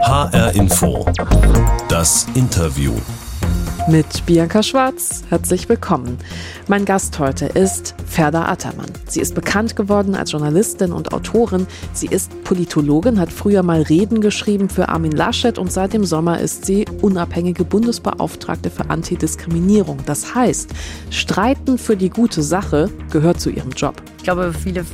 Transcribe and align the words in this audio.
HR 0.00 0.54
Info. 0.54 1.04
Das 1.88 2.26
Interview. 2.34 2.92
Mit 3.88 4.24
Bianca 4.26 4.62
Schwarz. 4.62 5.24
Herzlich 5.28 5.68
willkommen. 5.68 6.18
Mein 6.68 6.84
Gast 6.84 7.18
heute 7.18 7.46
ist 7.46 7.94
Ferda 8.06 8.46
Attermann. 8.46 8.90
Sie 9.08 9.20
ist 9.20 9.34
bekannt 9.34 9.76
geworden 9.76 10.14
als 10.14 10.32
Journalistin 10.32 10.92
und 10.92 11.12
Autorin. 11.12 11.66
Sie 11.92 12.06
ist 12.06 12.44
Politologin, 12.44 13.18
hat 13.18 13.32
früher 13.32 13.62
mal 13.62 13.82
Reden 13.82 14.20
geschrieben 14.20 14.68
für 14.68 14.88
Armin 14.88 15.12
Laschet 15.12 15.58
und 15.58 15.72
seit 15.72 15.92
dem 15.92 16.04
Sommer 16.04 16.40
ist 16.40 16.64
sie 16.64 16.84
unabhängige 17.02 17.64
Bundesbeauftragte 17.64 18.70
für 18.70 18.88
Antidiskriminierung. 18.88 19.98
Das 20.06 20.34
heißt, 20.34 20.70
Streiten 21.10 21.76
für 21.76 21.96
die 21.96 22.10
gute 22.10 22.42
Sache 22.42 22.90
gehört 23.10 23.40
zu 23.40 23.50
ihrem 23.50 23.70
Job. 23.70 24.00
Ich 24.18 24.24
glaube, 24.24 24.52
viele 24.52 24.84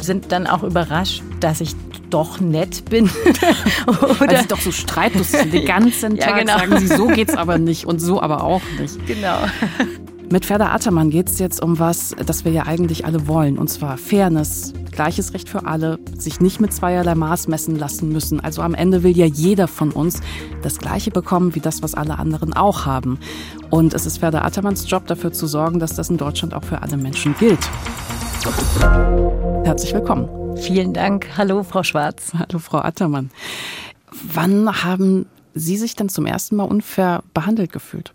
sind 0.00 0.30
dann 0.30 0.46
auch 0.46 0.62
überrascht, 0.62 1.22
dass 1.40 1.60
ich 1.60 1.74
doch 2.10 2.40
nett 2.40 2.84
bin. 2.88 3.10
Oder 3.86 4.20
Weil 4.20 4.40
sie 4.42 4.48
doch 4.48 4.60
so 4.60 4.72
streitlos 4.72 5.32
sind. 5.32 5.52
Den 5.52 5.66
ganzen 5.66 6.16
Tag 6.18 6.30
ja, 6.30 6.38
genau. 6.38 6.58
sagen 6.58 6.78
sie, 6.78 6.88
so 6.88 7.06
geht's 7.06 7.36
aber 7.36 7.58
nicht 7.58 7.86
und 7.86 8.00
so 8.00 8.20
aber 8.20 8.44
auch 8.44 8.62
nicht. 8.78 9.06
Genau. 9.06 9.38
Mit 10.30 10.44
Ferda 10.44 10.72
Attermann 10.72 11.10
geht 11.10 11.28
es 11.28 11.38
jetzt 11.38 11.62
um 11.62 11.78
was, 11.78 12.16
das 12.26 12.44
wir 12.44 12.50
ja 12.50 12.66
eigentlich 12.66 13.04
alle 13.04 13.28
wollen. 13.28 13.58
Und 13.58 13.68
zwar 13.68 13.96
Fairness, 13.96 14.72
gleiches 14.90 15.34
Recht 15.34 15.48
für 15.48 15.66
alle, 15.66 16.00
sich 16.18 16.40
nicht 16.40 16.60
mit 16.60 16.72
zweierlei 16.72 17.14
Maß 17.14 17.46
messen 17.46 17.76
lassen 17.78 18.10
müssen. 18.10 18.40
Also 18.40 18.62
am 18.62 18.74
Ende 18.74 19.04
will 19.04 19.16
ja 19.16 19.26
jeder 19.26 19.68
von 19.68 19.92
uns 19.92 20.20
das 20.62 20.78
Gleiche 20.78 21.12
bekommen 21.12 21.54
wie 21.54 21.60
das, 21.60 21.80
was 21.80 21.94
alle 21.94 22.18
anderen 22.18 22.54
auch 22.54 22.86
haben. 22.86 23.20
Und 23.70 23.94
es 23.94 24.04
ist 24.04 24.18
Ferda 24.18 24.42
Attermanns 24.42 24.90
Job, 24.90 25.06
dafür 25.06 25.32
zu 25.32 25.46
sorgen, 25.46 25.78
dass 25.78 25.94
das 25.94 26.10
in 26.10 26.16
Deutschland 26.16 26.54
auch 26.54 26.64
für 26.64 26.82
alle 26.82 26.96
Menschen 26.96 27.36
gilt. 27.38 27.60
Herzlich 29.64 29.94
willkommen. 29.94 30.45
Vielen 30.56 30.92
Dank. 30.92 31.26
Hallo, 31.36 31.62
Frau 31.62 31.82
Schwarz. 31.82 32.32
Hallo, 32.34 32.58
Frau 32.58 32.78
Attermann. 32.78 33.30
Wann 34.10 34.82
haben 34.82 35.26
Sie 35.54 35.76
sich 35.76 35.96
denn 35.96 36.08
zum 36.08 36.26
ersten 36.26 36.56
Mal 36.56 36.64
unfair 36.64 37.22
behandelt 37.34 37.72
gefühlt? 37.72 38.12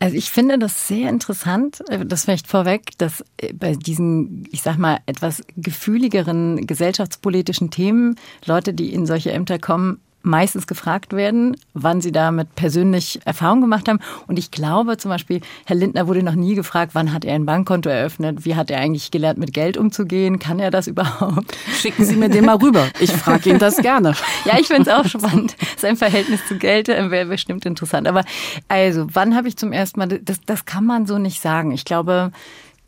Also 0.00 0.16
ich 0.16 0.30
finde 0.30 0.58
das 0.58 0.86
sehr 0.86 1.08
interessant, 1.08 1.82
äh, 1.88 2.04
das 2.04 2.24
vielleicht 2.24 2.46
vorweg, 2.46 2.90
dass 2.98 3.24
äh, 3.38 3.52
bei 3.52 3.74
diesen, 3.74 4.46
ich 4.50 4.62
sag 4.62 4.76
mal, 4.76 4.98
etwas 5.06 5.42
gefühligeren 5.56 6.66
gesellschaftspolitischen 6.66 7.70
Themen 7.70 8.16
Leute, 8.44 8.74
die 8.74 8.92
in 8.92 9.06
solche 9.06 9.32
Ämter 9.32 9.58
kommen, 9.58 10.00
meistens 10.24 10.66
gefragt 10.66 11.12
werden, 11.12 11.56
wann 11.74 12.00
sie 12.00 12.10
damit 12.10 12.54
persönlich 12.54 13.20
Erfahrung 13.24 13.60
gemacht 13.60 13.88
haben. 13.88 14.00
Und 14.26 14.38
ich 14.38 14.50
glaube 14.50 14.96
zum 14.96 15.10
Beispiel, 15.10 15.40
Herr 15.66 15.76
Lindner 15.76 16.08
wurde 16.08 16.22
noch 16.22 16.34
nie 16.34 16.54
gefragt, 16.54 16.94
wann 16.94 17.12
hat 17.12 17.24
er 17.24 17.34
ein 17.34 17.46
Bankkonto 17.46 17.88
eröffnet, 17.88 18.44
wie 18.44 18.56
hat 18.56 18.70
er 18.70 18.80
eigentlich 18.80 19.10
gelernt, 19.10 19.38
mit 19.38 19.52
Geld 19.52 19.76
umzugehen, 19.76 20.38
kann 20.38 20.58
er 20.58 20.70
das 20.70 20.86
überhaupt? 20.88 21.56
Schicken 21.78 22.04
Sie 22.04 22.16
mir 22.16 22.28
den 22.28 22.46
mal 22.46 22.56
rüber. 22.56 22.88
Ich 23.00 23.12
frage 23.12 23.50
ihn 23.50 23.58
das 23.58 23.76
gerne. 23.76 24.14
ja, 24.44 24.58
ich 24.58 24.66
finde 24.66 24.82
es 24.82 24.88
auch 24.88 25.06
spannend. 25.06 25.56
Sein 25.76 25.96
Verhältnis 25.96 26.46
zu 26.46 26.56
Geld 26.56 26.88
äh, 26.88 27.10
wäre 27.10 27.26
bestimmt 27.26 27.66
interessant. 27.66 28.08
Aber 28.08 28.24
also, 28.68 29.06
wann 29.12 29.36
habe 29.36 29.48
ich 29.48 29.56
zum 29.56 29.72
ersten 29.72 30.00
Mal, 30.00 30.08
das, 30.08 30.40
das 30.46 30.64
kann 30.64 30.84
man 30.84 31.06
so 31.06 31.18
nicht 31.18 31.40
sagen. 31.40 31.70
Ich 31.72 31.84
glaube, 31.84 32.32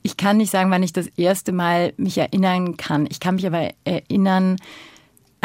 ich 0.02 0.16
kann 0.16 0.36
nicht 0.36 0.50
sagen, 0.50 0.70
wann 0.70 0.82
ich 0.82 0.92
das 0.92 1.08
erste 1.16 1.52
Mal 1.52 1.92
mich 1.96 2.16
erinnern 2.16 2.76
kann. 2.76 3.06
Ich 3.10 3.20
kann 3.20 3.34
mich 3.34 3.46
aber 3.46 3.70
erinnern, 3.84 4.56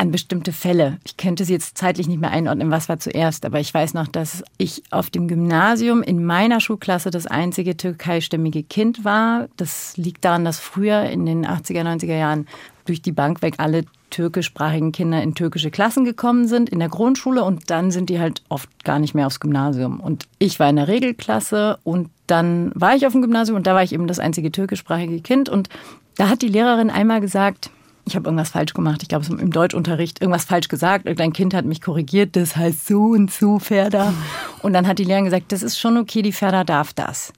an 0.02 0.12
bestimmte 0.12 0.52
Fälle. 0.52 0.98
Ich 1.04 1.16
könnte 1.16 1.46
sie 1.46 1.54
jetzt 1.54 1.78
zeitlich 1.78 2.08
nicht 2.08 2.20
mehr 2.20 2.32
einordnen, 2.32 2.72
was 2.72 2.90
war 2.90 2.98
zuerst, 2.98 3.46
aber 3.46 3.60
ich 3.60 3.72
weiß 3.72 3.94
noch, 3.94 4.08
dass 4.08 4.44
ich 4.58 4.82
auf 4.90 5.12
dem 5.12 5.28
Gymnasium 5.28 6.02
in 6.02 6.26
meiner 6.26 6.60
Schulklasse 6.60 7.12
das 7.12 7.28
einzige 7.28 7.78
türkeistämmige 7.78 8.64
Kind 8.64 9.06
war. 9.06 9.48
Das 9.58 9.96
liegt 9.98 10.26
daran, 10.26 10.44
dass 10.44 10.60
früher 10.60 11.04
in 11.04 11.28
den 11.28 11.46
80er, 11.46 11.84
90er 11.84 12.18
Jahren 12.18 12.48
durch 12.86 13.04
die 13.04 13.12
Bank 13.12 13.44
weg 13.44 13.54
alle 13.58 13.86
türkischsprachigen 14.10 14.92
Kinder 14.92 15.22
in 15.22 15.36
türkische 15.36 15.70
Klassen 15.70 16.04
gekommen 16.04 16.48
sind 16.48 16.70
in 16.70 16.80
der 16.80 16.90
Grundschule 16.90 17.44
und 17.44 17.70
dann 17.70 17.92
sind 17.92 18.10
die 18.10 18.20
halt 18.20 18.42
oft 18.50 18.84
gar 18.84 18.98
nicht 18.98 19.14
mehr 19.14 19.28
aufs 19.28 19.40
Gymnasium. 19.40 20.00
Und 20.00 20.26
ich 20.40 20.60
war 20.60 20.68
in 20.68 20.78
der 20.78 20.88
Regelklasse 20.88 21.78
und 21.84 22.10
dann 22.26 22.72
war 22.74 22.96
ich 22.96 23.06
auf 23.06 23.14
dem 23.14 23.22
Gymnasium 23.22 23.56
und 23.56 23.68
da 23.68 23.76
war 23.76 23.84
ich 23.84 23.94
eben 23.94 24.08
das 24.08 24.18
einzige 24.18 24.52
türkischsprachige 24.52 25.22
Kind 25.22 25.48
und 25.48 25.70
da 26.18 26.28
hat 26.28 26.42
die 26.42 26.48
Lehrerin 26.48 26.90
einmal 26.90 27.22
gesagt, 27.22 27.70
ich 28.06 28.16
habe 28.16 28.28
irgendwas 28.28 28.50
falsch 28.50 28.74
gemacht. 28.74 29.04
Ich 29.04 29.10
glaube, 29.10 29.26
im 29.28 29.52
Deutschunterricht 29.52 30.22
irgendwas 30.22 30.46
falsch 30.46 30.68
gesagt. 30.68 31.06
Irgendein 31.06 31.34
Kind 31.34 31.54
hat 31.54 31.66
mich 31.66 31.82
korrigiert, 31.82 32.36
das 32.36 32.56
heißt 32.56 32.88
so 32.88 33.02
und 33.02 33.32
so, 33.32 33.60
Ferda. 33.60 34.14
Und 34.62 34.74
dann 34.74 34.88
hat 34.88 35.00
die 35.00 35.04
Lehrerin 35.04 35.26
gesagt, 35.26 35.52
das 35.52 35.64
ist 35.64 35.80
schon 35.80 35.98
okay, 35.98 36.22
die 36.22 36.32
Ferda 36.32 36.64
darf 36.64 36.94
das. 36.94 37.32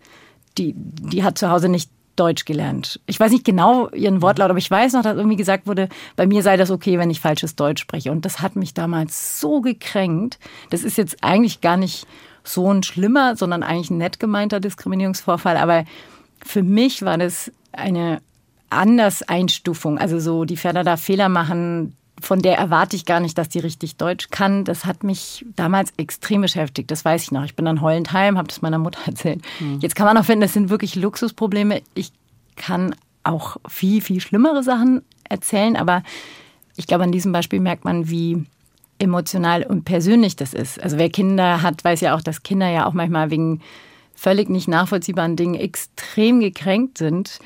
Die, 0.57 0.73
die 0.75 1.23
hat 1.23 1.37
zu 1.37 1.49
Hause 1.49 1.69
nicht 1.69 1.89
Deutsch 2.15 2.45
gelernt. 2.45 2.99
Ich 3.07 3.19
weiß 3.19 3.31
nicht 3.31 3.43
genau 3.43 3.89
ihren 3.89 4.21
Wortlaut, 4.21 4.51
aber 4.51 4.59
ich 4.59 4.69
weiß 4.69 4.93
noch, 4.93 5.01
dass 5.01 5.17
irgendwie 5.17 5.35
gesagt 5.35 5.65
wurde, 5.65 5.89
bei 6.15 6.27
mir 6.27 6.43
sei 6.43 6.57
das 6.57 6.69
okay, 6.69 6.99
wenn 6.99 7.09
ich 7.09 7.19
falsches 7.19 7.55
Deutsch 7.55 7.81
spreche. 7.81 8.11
Und 8.11 8.23
das 8.23 8.39
hat 8.39 8.55
mich 8.55 8.73
damals 8.73 9.39
so 9.39 9.61
gekränkt. 9.61 10.37
Das 10.69 10.83
ist 10.83 10.97
jetzt 10.97 11.23
eigentlich 11.23 11.61
gar 11.61 11.77
nicht 11.77 12.05
so 12.43 12.71
ein 12.71 12.83
schlimmer, 12.83 13.35
sondern 13.35 13.63
eigentlich 13.63 13.89
ein 13.89 13.97
nett 13.97 14.19
gemeinter 14.19 14.59
Diskriminierungsvorfall. 14.59 15.57
Aber 15.57 15.85
für 16.45 16.61
mich 16.61 17.01
war 17.01 17.17
das 17.17 17.51
eine 17.71 18.21
Anderseinstufung. 18.73 19.97
Also 19.97 20.19
so, 20.19 20.45
die 20.45 20.57
Pferde 20.57 20.83
da 20.83 20.97
Fehler 20.97 21.29
machen, 21.29 21.95
von 22.21 22.41
der 22.41 22.57
erwarte 22.57 22.95
ich 22.95 23.05
gar 23.05 23.19
nicht, 23.19 23.37
dass 23.37 23.49
die 23.49 23.59
richtig 23.59 23.97
Deutsch 23.97 24.29
kann. 24.29 24.63
Das 24.63 24.85
hat 24.85 25.03
mich 25.03 25.45
damals 25.55 25.93
extrem 25.97 26.41
beschäftigt. 26.41 26.89
Das 26.91 27.03
weiß 27.03 27.23
ich 27.23 27.31
noch. 27.31 27.43
Ich 27.43 27.55
bin 27.55 27.65
dann 27.65 27.81
heulend 27.81 28.13
heim, 28.13 28.37
habe 28.37 28.47
das 28.47 28.61
meiner 28.61 28.79
Mutter 28.79 28.99
erzählt. 29.05 29.41
Mhm. 29.59 29.79
Jetzt 29.79 29.95
kann 29.95 30.05
man 30.05 30.17
auch 30.17 30.25
finden, 30.25 30.41
das 30.41 30.53
sind 30.53 30.69
wirklich 30.69 30.95
Luxusprobleme. 30.95 31.81
Ich 31.95 32.11
kann 32.55 32.95
auch 33.23 33.57
viel, 33.67 34.01
viel 34.01 34.21
schlimmere 34.21 34.63
Sachen 34.63 35.01
erzählen, 35.29 35.75
aber 35.75 36.03
ich 36.75 36.87
glaube, 36.87 37.03
an 37.03 37.11
diesem 37.11 37.31
Beispiel 37.31 37.59
merkt 37.59 37.85
man, 37.85 38.09
wie 38.09 38.45
emotional 38.99 39.63
und 39.63 39.85
persönlich 39.85 40.35
das 40.35 40.53
ist. 40.53 40.81
Also 40.81 40.97
wer 40.97 41.09
Kinder 41.09 41.61
hat, 41.61 41.83
weiß 41.83 42.01
ja 42.01 42.15
auch, 42.15 42.21
dass 42.21 42.43
Kinder 42.43 42.69
ja 42.69 42.85
auch 42.85 42.93
manchmal 42.93 43.31
wegen 43.31 43.61
völlig 44.13 44.49
nicht 44.49 44.67
nachvollziehbaren 44.67 45.35
Dingen 45.35 45.55
extrem 45.55 46.39
gekränkt 46.39 46.97
sind 46.97 47.39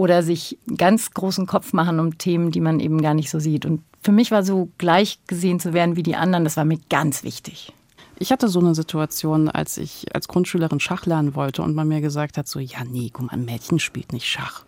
oder 0.00 0.22
sich 0.22 0.56
ganz 0.78 1.10
großen 1.10 1.44
Kopf 1.44 1.74
machen 1.74 2.00
um 2.00 2.16
Themen, 2.16 2.52
die 2.52 2.62
man 2.62 2.80
eben 2.80 3.02
gar 3.02 3.12
nicht 3.12 3.28
so 3.28 3.38
sieht. 3.38 3.66
Und 3.66 3.82
für 4.00 4.12
mich 4.12 4.30
war 4.30 4.42
so 4.42 4.70
gleich 4.78 5.18
gesehen 5.26 5.60
zu 5.60 5.74
werden 5.74 5.94
wie 5.94 6.02
die 6.02 6.16
anderen, 6.16 6.44
das 6.44 6.56
war 6.56 6.64
mir 6.64 6.78
ganz 6.88 7.22
wichtig. 7.22 7.74
Ich 8.18 8.32
hatte 8.32 8.48
so 8.48 8.60
eine 8.60 8.74
Situation, 8.74 9.50
als 9.50 9.76
ich 9.76 10.06
als 10.14 10.26
Grundschülerin 10.26 10.80
Schach 10.80 11.04
lernen 11.04 11.34
wollte 11.34 11.60
und 11.60 11.74
man 11.74 11.86
mir 11.86 12.00
gesagt 12.00 12.38
hat, 12.38 12.48
so, 12.48 12.60
ja, 12.60 12.78
nee, 12.90 13.10
guck 13.12 13.26
mal, 13.26 13.32
ein 13.32 13.44
Mädchen 13.44 13.78
spielt 13.78 14.14
nicht 14.14 14.26
Schach. 14.26 14.64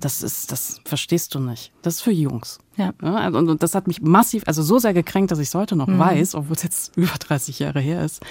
Das 0.00 0.24
ist, 0.24 0.50
das 0.50 0.80
verstehst 0.84 1.36
du 1.36 1.38
nicht. 1.38 1.70
Das 1.82 1.94
ist 1.94 2.00
für 2.00 2.10
Jungs. 2.10 2.58
Ja. 2.76 2.94
und, 3.00 3.48
und, 3.48 3.62
das 3.62 3.76
hat 3.76 3.86
mich 3.86 4.02
massiv, 4.02 4.42
also 4.46 4.64
so 4.64 4.80
sehr 4.80 4.92
gekränkt, 4.92 5.30
dass 5.30 5.38
ich 5.38 5.48
es 5.48 5.54
heute 5.54 5.76
noch 5.76 5.86
mhm. 5.86 6.00
weiß, 6.00 6.34
obwohl 6.34 6.56
es 6.56 6.64
jetzt 6.64 6.92
über 6.96 7.14
30 7.16 7.60
Jahre 7.60 7.78
her 7.78 8.04
ist. 8.04 8.24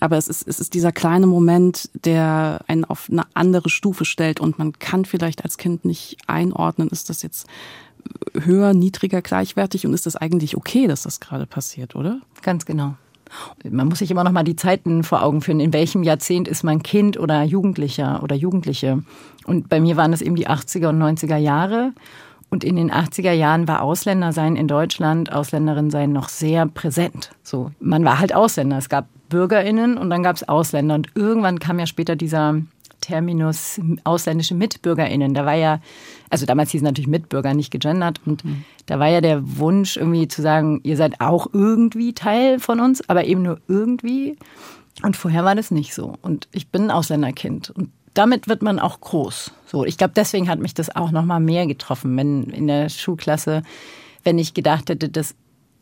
Aber 0.00 0.16
es 0.16 0.28
ist, 0.28 0.46
es 0.46 0.60
ist 0.60 0.74
dieser 0.74 0.92
kleine 0.92 1.26
Moment, 1.26 1.88
der 2.04 2.60
einen 2.66 2.84
auf 2.84 3.08
eine 3.10 3.24
andere 3.34 3.70
Stufe 3.70 4.04
stellt 4.04 4.40
und 4.40 4.58
man 4.58 4.78
kann 4.78 5.04
vielleicht 5.04 5.44
als 5.44 5.56
Kind 5.56 5.84
nicht 5.84 6.18
einordnen, 6.26 6.88
ist 6.88 7.08
das 7.08 7.22
jetzt 7.22 7.46
höher, 8.34 8.74
niedriger, 8.74 9.22
gleichwertig 9.22 9.86
und 9.86 9.94
ist 9.94 10.06
das 10.06 10.16
eigentlich 10.16 10.56
okay, 10.56 10.86
dass 10.86 11.02
das 11.02 11.20
gerade 11.20 11.46
passiert, 11.46 11.96
oder? 11.96 12.20
Ganz 12.42 12.66
genau. 12.66 12.94
Man 13.68 13.88
muss 13.88 13.98
sich 13.98 14.10
immer 14.10 14.22
noch 14.22 14.30
mal 14.30 14.44
die 14.44 14.54
Zeiten 14.54 15.02
vor 15.02 15.22
Augen 15.22 15.40
führen. 15.40 15.58
In 15.58 15.72
welchem 15.72 16.04
Jahrzehnt 16.04 16.46
ist 16.46 16.62
man 16.62 16.82
Kind 16.82 17.18
oder 17.18 17.42
Jugendlicher 17.42 18.22
oder 18.22 18.36
Jugendliche? 18.36 19.02
Und 19.46 19.68
bei 19.68 19.80
mir 19.80 19.96
waren 19.96 20.12
es 20.12 20.22
eben 20.22 20.36
die 20.36 20.48
80er 20.48 20.88
und 20.88 21.02
90er 21.02 21.36
Jahre. 21.36 21.92
Und 22.48 22.62
in 22.62 22.76
den 22.76 22.92
80er 22.92 23.32
Jahren 23.32 23.66
war 23.66 23.82
Ausländersein 23.82 24.56
in 24.56 24.68
Deutschland, 24.68 25.32
Ausländerin 25.32 25.90
sein 25.90 26.12
noch 26.12 26.28
sehr 26.28 26.66
präsent. 26.66 27.32
So, 27.42 27.72
man 27.80 28.04
war 28.04 28.18
halt 28.18 28.34
Ausländer. 28.34 28.78
Es 28.78 28.88
gab 28.88 29.08
BürgerInnen 29.28 29.98
und 29.98 30.10
dann 30.10 30.22
gab 30.22 30.36
es 30.36 30.48
Ausländer. 30.48 30.94
Und 30.94 31.08
irgendwann 31.14 31.58
kam 31.58 31.78
ja 31.78 31.86
später 31.86 32.14
dieser 32.14 32.62
Terminus 33.00 33.80
ausländische 34.04 34.54
MitbürgerInnen. 34.54 35.34
Da 35.34 35.44
war 35.44 35.54
ja, 35.54 35.80
also 36.30 36.46
damals 36.46 36.70
hieß 36.70 36.80
es 36.80 36.84
natürlich 36.84 37.08
Mitbürger, 37.08 37.54
nicht 37.54 37.70
gegendert. 37.70 38.20
Und 38.24 38.44
mhm. 38.44 38.64
da 38.86 38.98
war 38.98 39.08
ja 39.08 39.20
der 39.20 39.58
Wunsch 39.58 39.96
irgendwie 39.96 40.28
zu 40.28 40.40
sagen, 40.40 40.80
ihr 40.84 40.96
seid 40.96 41.20
auch 41.20 41.48
irgendwie 41.52 42.14
Teil 42.14 42.58
von 42.58 42.80
uns, 42.80 43.08
aber 43.08 43.24
eben 43.24 43.42
nur 43.42 43.60
irgendwie. 43.68 44.36
Und 45.02 45.16
vorher 45.16 45.44
war 45.44 45.54
das 45.54 45.70
nicht 45.70 45.94
so. 45.94 46.14
Und 46.22 46.48
ich 46.52 46.68
bin 46.68 46.84
ein 46.84 46.90
Ausländerkind. 46.90 47.70
Und 47.70 47.90
damit 48.16 48.48
wird 48.48 48.62
man 48.62 48.78
auch 48.78 49.00
groß. 49.00 49.52
So, 49.66 49.84
ich 49.84 49.98
glaube, 49.98 50.14
deswegen 50.16 50.48
hat 50.48 50.58
mich 50.58 50.74
das 50.74 50.94
auch 50.94 51.10
noch 51.10 51.24
mal 51.24 51.40
mehr 51.40 51.66
getroffen, 51.66 52.16
wenn 52.16 52.44
in 52.44 52.66
der 52.66 52.88
Schulklasse, 52.88 53.62
wenn 54.24 54.38
ich 54.38 54.54
gedacht 54.54 54.88
hätte, 54.88 55.08
das 55.08 55.34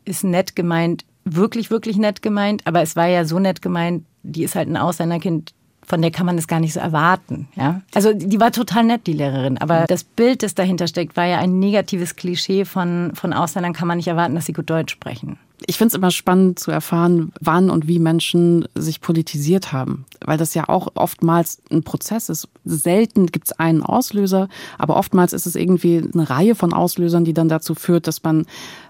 ist 0.04 0.25
nett 0.25 0.56
gemeint, 0.56 1.04
wirklich, 1.25 1.70
wirklich 1.70 1.96
nett 1.96 2.22
gemeint, 2.22 2.66
aber 2.66 2.82
es 2.82 2.96
war 2.96 3.06
ja 3.06 3.25
so 3.25 3.38
nett 3.38 3.62
gemeint, 3.62 4.04
die 4.22 4.42
ist 4.42 4.56
halt 4.56 4.69
ein 4.69 4.76
Ausländerkind, 4.76 5.54
von 5.86 6.00
der 6.02 6.10
kann 6.10 6.26
man 6.26 6.36
das 6.36 6.48
gar 6.48 6.60
nicht 6.60 6.72
so 6.72 6.81
erwarten. 6.81 7.48
Ja? 7.56 7.82
Also 7.94 8.12
die 8.12 8.40
war 8.40 8.52
total 8.52 8.84
nett, 8.84 9.06
die 9.06 9.12
Lehrerin. 9.12 9.58
Aber 9.58 9.84
das 9.86 10.04
Bild, 10.04 10.42
das 10.42 10.54
dahinter 10.54 10.86
steckt, 10.86 11.16
war 11.16 11.26
ja 11.26 11.38
ein 11.38 11.58
negatives 11.58 12.16
Klischee 12.16 12.64
von, 12.64 13.12
von 13.14 13.32
Ausländern 13.32 13.72
kann 13.72 13.88
man 13.88 13.98
nicht 13.98 14.08
erwarten, 14.08 14.34
dass 14.34 14.46
sie 14.46 14.52
gut 14.52 14.70
Deutsch 14.70 14.92
sprechen. 14.92 15.38
Ich 15.66 15.78
finde 15.78 15.88
es 15.88 15.94
immer 15.94 16.10
spannend 16.10 16.58
zu 16.58 16.70
erfahren, 16.70 17.32
wann 17.40 17.70
und 17.70 17.86
wie 17.86 17.98
Menschen 17.98 18.66
sich 18.75 19.00
politisiert 19.00 19.72
haben, 19.72 20.04
weil 20.25 20.36
das 20.36 20.52
ja 20.54 20.69
auch 20.69 20.88
oftmals 20.94 21.62
ein 21.70 21.84
Prozess 21.84 22.28
ist. 22.28 22.48
Selten 22.64 23.26
gibt 23.26 23.46
es 23.46 23.52
einen 23.52 23.82
Auslöser, 23.82 24.48
aber 24.78 24.96
oftmals 24.96 25.32
ist 25.32 25.46
es 25.46 25.54
irgendwie 25.54 26.02
eine 26.12 26.28
Reihe 26.28 26.54
von 26.54 26.72
Auslösern, 26.72 27.25
die 27.25 27.34
dann 27.34 27.48
dazu 27.48 27.75
führt, 27.75 28.08
dass 28.08 28.22
man 28.22 28.46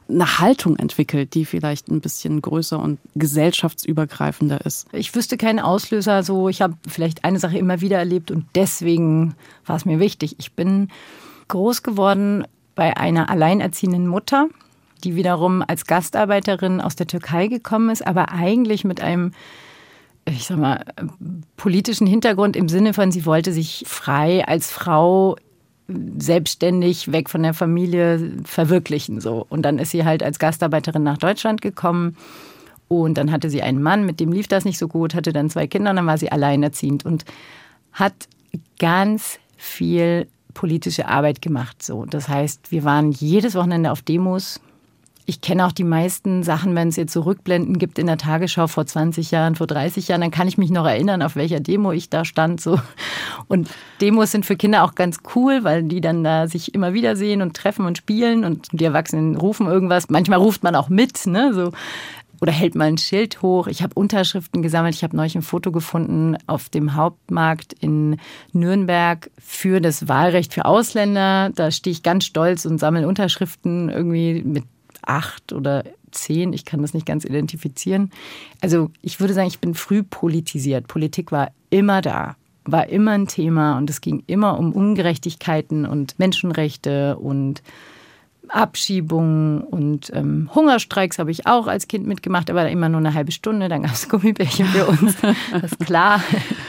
eine 0.09 0.39
Haltung 0.39 0.77
entwickelt, 0.77 1.35
die 1.35 1.45
vielleicht 1.45 1.89
ein 1.89 2.01
bisschen 2.01 2.43
größer 2.43 2.79
und 2.79 2.99
gesellschaftsübergreifender 3.15 4.65
ist. 4.65 4.87
Ich 4.93 5.15
wüsste 5.15 5.37
keinen 5.37 5.61
Auslöser, 5.61 6.23
so 6.23 6.49
ich 6.49 6.62
habe 6.62 6.75
vielleicht 6.87 7.25
eine 7.25 7.39
Sache 7.39 7.59
immer 7.59 7.81
wieder 7.81 7.99
erlebt 7.99 8.31
und 8.31 8.47
deswegen 8.55 9.35
war 9.65 9.77
es 9.77 9.85
mir 9.85 9.99
wichtig. 10.01 10.37
Ich 10.39 10.53
bin 10.53 10.89
groß 11.49 11.83
geworden 11.83 12.47
bei 12.75 12.97
einer 12.97 13.31
alleinerziehenden 13.31 14.06
Mutter, 14.06 14.49
die 15.05 15.17
wiederum 15.17 15.62
als 15.67 15.87
Gastarbeiterin 15.87 16.81
aus 16.81 16.97
der 16.97 17.07
Türkei 17.07 17.47
gekommen 17.47 17.91
ist, 17.91 18.07
aber 18.07 18.31
eigentlich 18.31 18.85
mit 18.85 19.00
einem 19.00 19.33
ich 20.27 20.47
sag 20.47 20.59
mal, 20.59 20.85
politischen 21.57 22.07
Hintergrund 22.07 22.57
im 22.57 22.69
Sinne 22.69 22.95
von, 22.95 23.12
sie 23.12 23.27
wollte 23.27 23.53
sich 23.53 23.85
frei 23.87 24.47
als 24.47 24.71
Frau 24.71 25.37
selbstständig 25.89 27.13
weg 27.13 27.29
von 27.29 27.43
der 27.43 27.55
Familie 27.55 28.33
verwirklichen 28.45 29.21
so. 29.21 29.47
Und 29.49 29.63
dann 29.63 29.79
ist 29.79 29.91
sie 29.91 30.05
halt 30.05 30.23
als 30.23 30.39
Gastarbeiterin 30.39 31.03
nach 31.03 31.19
Deutschland 31.19 31.61
gekommen. 31.61 32.17
Und 32.89 33.19
dann 33.19 33.31
hatte 33.31 33.51
sie 33.51 33.63
einen 33.63 33.83
Mann 33.83 34.07
mit 34.07 34.21
dem 34.21 34.33
lief 34.33 34.49
das 34.49 34.65
nicht 34.65 34.79
so 34.79 34.89
gut 34.89 35.15
hatte 35.15 35.33
dann 35.33 35.51
zwei 35.51 35.67
Kinder 35.67 35.91
und 35.91 35.97
dann 35.97 36.07
war 36.07 36.19
sie 36.19 36.31
alleinerziehend 36.31 37.05
und 37.05 37.25
hat 37.93 38.15
ganz 38.79 39.39
viel 39.57 40.27
politische 40.53 41.09
Arbeit 41.09 41.43
gemacht 41.43 41.83
so. 41.83 42.05
Das 42.05 42.29
heißt 42.29 42.71
wir 42.71 42.85
waren 42.85 43.11
jedes 43.11 43.55
Wochenende 43.55 43.91
auf 43.91 44.03
Demos 44.03 44.61
ich 45.26 45.41
kenne 45.41 45.67
auch 45.67 45.73
die 45.73 45.85
meisten 45.85 46.43
Sachen, 46.43 46.75
wenn 46.75 46.88
es 46.88 46.97
jetzt 46.97 47.12
so 47.12 47.25
gibt 47.25 47.99
in 47.99 48.06
der 48.06 48.19
Tagesschau 48.19 48.67
vor 48.67 48.85
20 48.85 49.31
Jahren, 49.31 49.55
vor 49.55 49.67
30 49.67 50.09
Jahren, 50.09 50.21
dann 50.21 50.31
kann 50.31 50.49
ich 50.49 50.59
mich 50.59 50.71
noch 50.71 50.85
erinnern, 50.85 51.23
auf 51.23 51.35
welcher 51.35 51.61
Demo 51.61 51.93
ich 51.93 52.11
da 52.11 52.25
stand. 52.25 52.61
So. 52.61 52.79
Und 53.49 53.71
Demos 54.00 54.32
sind 54.32 54.44
für 54.44 54.56
Kinder 54.56 54.85
auch 54.85 54.94
ganz 54.94 55.21
cool, 55.35 55.65
weil 55.65 55.85
die 55.85 56.03
dann 56.03 56.25
da 56.25 56.47
sich 56.47 56.75
immer 56.75 56.93
wieder 56.93 57.17
sehen 57.17 57.41
und 57.41 57.56
treffen 57.56 57.87
und 57.87 57.97
spielen 57.97 58.44
und 58.44 58.69
die 58.73 58.85
Erwachsenen 58.85 59.37
rufen 59.37 59.67
irgendwas. 59.67 60.11
Manchmal 60.11 60.41
ruft 60.41 60.62
man 60.62 60.76
auch 60.76 60.91
mit, 60.91 61.26
ne? 61.26 61.55
So. 61.55 61.73
Oder 62.41 62.53
hält 62.53 62.75
mal 62.75 62.88
ein 62.88 62.99
Schild 62.99 63.41
hoch. 63.41 63.69
Ich 63.69 63.82
habe 63.82 63.94
Unterschriften 63.94 64.61
gesammelt. 64.61 64.94
Ich 64.94 65.05
habe 65.05 65.17
neulich 65.17 65.37
ein 65.37 65.43
Foto 65.43 65.73
gefunden 65.73 66.37
auf 66.47 66.69
dem 66.69 66.94
Hauptmarkt 66.94 67.73
in 67.73 68.19
Nürnberg 68.53 69.31
für 69.38 69.81
das 69.81 70.09
Wahlrecht 70.09 70.53
für 70.53 70.67
Ausländer. 70.67 71.50
Da 71.55 71.71
stehe 71.71 71.93
ich 71.93 72.03
ganz 72.03 72.26
stolz 72.26 72.67
und 72.67 72.79
sammle 72.79 73.09
Unterschriften 73.09 73.88
irgendwie 73.88 74.43
mit 74.44 74.65
acht 75.09 75.53
oder 75.53 75.85
zehn. 76.11 76.53
Ich 76.53 76.65
kann 76.65 76.83
das 76.83 76.95
nicht 76.95 77.06
ganz 77.06 77.25
identifizieren. 77.25 78.11
Also 78.61 78.91
ich 79.03 79.21
würde 79.21 79.35
sagen, 79.35 79.49
ich 79.49 79.59
bin 79.59 79.75
früh 79.75 80.03
politisiert. 80.03 80.89
Politik 80.89 81.33
war 81.33 81.51
immer 81.71 82.01
da, 82.01 82.37
war 82.65 82.89
immer 82.89 83.12
ein 83.12 83.27
Thema 83.27 83.77
und 83.79 83.91
es 83.91 84.01
ging 84.01 84.23
immer 84.27 84.59
um 84.59 84.73
Ungerechtigkeiten 84.73 85.87
und 85.87 86.19
Menschenrechte 86.19 87.17
und 87.17 87.62
Abschiebungen 88.49 89.62
und 89.62 90.12
ähm, 90.15 90.51
Hungerstreiks 90.55 91.19
habe 91.19 91.31
ich 91.31 91.47
auch 91.47 91.67
als 91.67 91.89
Kind 91.89 92.07
mitgemacht, 92.07 92.50
aber 92.50 92.69
immer 92.69 92.89
nur 92.89 93.00
eine 93.00 93.15
halbe 93.15 93.33
Stunde. 93.33 93.69
Dann 93.69 93.83
gab 93.83 93.93
es 93.93 94.09
Gummibärchen 94.09 94.67
für 94.67 94.87
uns. 94.87 95.17
Das 95.50 95.73
ist 95.73 95.81
klar. 95.81 96.23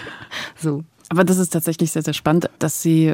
so. 0.55 0.83
Aber 1.09 1.23
das 1.23 1.37
ist 1.37 1.49
tatsächlich 1.49 1.91
sehr, 1.91 2.01
sehr 2.01 2.13
spannend, 2.13 2.49
dass 2.59 2.81
Sie 2.81 3.13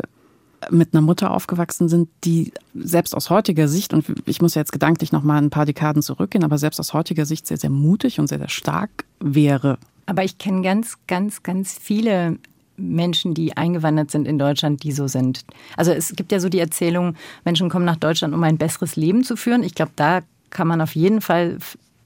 mit 0.69 0.93
einer 0.93 1.01
Mutter 1.01 1.31
aufgewachsen 1.31 1.89
sind, 1.89 2.09
die 2.23 2.53
selbst 2.73 3.15
aus 3.15 3.29
heutiger 3.29 3.67
Sicht, 3.67 3.93
und 3.93 4.05
ich 4.25 4.41
muss 4.41 4.55
jetzt 4.55 4.71
gedanklich 4.71 5.11
noch 5.11 5.23
mal 5.23 5.37
ein 5.37 5.49
paar 5.49 5.65
Dekaden 5.65 6.01
zurückgehen, 6.01 6.43
aber 6.43 6.57
selbst 6.57 6.79
aus 6.79 6.93
heutiger 6.93 7.25
Sicht 7.25 7.47
sehr, 7.47 7.57
sehr 7.57 7.69
mutig 7.69 8.19
und 8.19 8.27
sehr, 8.27 8.37
sehr 8.37 8.49
stark 8.49 9.05
wäre. 9.19 9.77
Aber 10.05 10.23
ich 10.23 10.37
kenne 10.37 10.61
ganz, 10.61 10.97
ganz, 11.07 11.43
ganz 11.43 11.77
viele 11.79 12.37
Menschen, 12.77 13.33
die 13.33 13.55
eingewandert 13.57 14.11
sind 14.11 14.27
in 14.27 14.39
Deutschland, 14.39 14.83
die 14.83 14.91
so 14.91 15.07
sind. 15.07 15.45
Also 15.77 15.91
es 15.91 16.15
gibt 16.15 16.31
ja 16.31 16.39
so 16.39 16.49
die 16.49 16.59
Erzählung, 16.59 17.15
Menschen 17.45 17.69
kommen 17.69 17.85
nach 17.85 17.97
Deutschland, 17.97 18.33
um 18.33 18.43
ein 18.43 18.57
besseres 18.57 18.95
Leben 18.95 19.23
zu 19.23 19.35
führen. 19.35 19.63
Ich 19.63 19.75
glaube, 19.75 19.91
da 19.95 20.21
kann 20.49 20.67
man 20.67 20.81
auf 20.81 20.95
jeden 20.95 21.21
Fall 21.21 21.57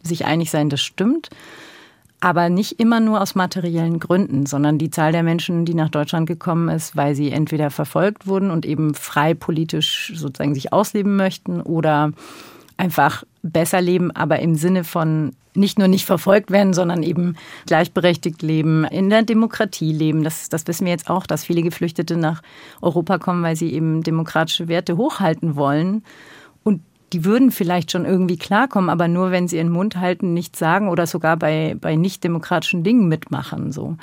sich 0.03 0.25
einig 0.25 0.51
sein, 0.51 0.69
das 0.69 0.81
stimmt 0.81 1.29
aber 2.19 2.49
nicht 2.49 2.79
immer 2.79 2.99
nur 2.99 3.21
aus 3.21 3.35
materiellen 3.35 3.99
Gründen, 3.99 4.45
sondern 4.45 4.77
die 4.77 4.89
Zahl 4.89 5.11
der 5.11 5.23
Menschen, 5.23 5.65
die 5.65 5.73
nach 5.73 5.89
Deutschland 5.89 6.27
gekommen 6.27 6.69
ist, 6.69 6.95
weil 6.95 7.15
sie 7.15 7.31
entweder 7.31 7.69
verfolgt 7.69 8.27
wurden 8.27 8.51
und 8.51 8.65
eben 8.65 8.95
frei 8.95 9.33
politisch 9.33 10.13
sozusagen 10.15 10.55
sich 10.55 10.73
ausleben 10.73 11.15
möchten 11.15 11.61
oder 11.61 12.11
einfach 12.77 13.23
besser 13.43 13.81
leben, 13.81 14.11
aber 14.11 14.39
im 14.39 14.55
Sinne 14.55 14.83
von 14.83 15.33
nicht 15.53 15.79
nur 15.79 15.87
nicht 15.87 16.05
verfolgt 16.05 16.51
werden, 16.51 16.73
sondern 16.73 17.01
eben 17.01 17.35
gleichberechtigt 17.65 18.41
leben, 18.41 18.83
in 18.85 19.09
der 19.09 19.23
Demokratie 19.23 19.93
leben. 19.93 20.23
Das, 20.23 20.49
das 20.49 20.67
wissen 20.67 20.85
wir 20.85 20.91
jetzt 20.91 21.09
auch, 21.09 21.25
dass 21.25 21.45
viele 21.45 21.61
Geflüchtete 21.61 22.17
nach 22.17 22.41
Europa 22.81 23.17
kommen, 23.19 23.41
weil 23.41 23.55
sie 23.55 23.71
eben 23.71 24.03
demokratische 24.03 24.67
Werte 24.67 24.97
hochhalten 24.97 25.55
wollen 25.55 26.03
die 27.13 27.25
würden 27.25 27.51
vielleicht 27.51 27.91
schon 27.91 28.05
irgendwie 28.05 28.37
klarkommen, 28.37 28.89
aber 28.89 29.07
nur 29.07 29.31
wenn 29.31 29.47
sie 29.47 29.57
ihren 29.57 29.71
Mund 29.71 29.97
halten, 29.97 30.33
nichts 30.33 30.59
sagen 30.59 30.89
oder 30.89 31.07
sogar 31.07 31.37
bei, 31.37 31.75
bei 31.79 31.95
nicht 31.95 32.23
demokratischen 32.23 32.83
Dingen 32.83 33.07
mitmachen. 33.07 33.71
So. 33.71 33.97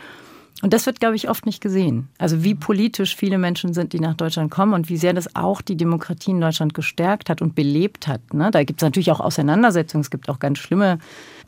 Und 0.63 0.73
das 0.73 0.87
wird, 0.87 1.01
glaube 1.01 1.17
ich, 1.17 1.29
oft 1.29 1.45
nicht 1.45 1.61
gesehen. 1.61 2.09
Also 2.19 2.45
wie 2.45 2.55
politisch 2.55 3.17
viele 3.17 3.37
Menschen 3.37 3.75
sind, 3.75 3.93
die 3.93 3.99
nach 3.99 4.15
Deutschland 4.15 4.53
kommen 4.53 4.75
und 4.75 4.89
wie 4.89 4.97
sehr 4.97 5.13
das 5.13 5.35
auch 5.35 5.61
die 5.61 5.77
Demokratie 5.77 6.31
in 6.31 6.41
Deutschland 6.41 6.73
gestärkt 6.73 7.29
hat 7.29 7.43
und 7.43 7.57
belebt 7.57 8.07
hat. 8.07 8.33
Ne? 8.33 8.51
Da 8.53 8.63
gibt 8.63 8.81
es 8.81 8.87
natürlich 8.87 9.11
auch 9.11 9.19
Auseinandersetzungen, 9.19 10.03
es 10.03 10.11
gibt 10.11 10.29
auch 10.29 10.39
ganz 10.39 10.59
schlimme, 10.59 11.01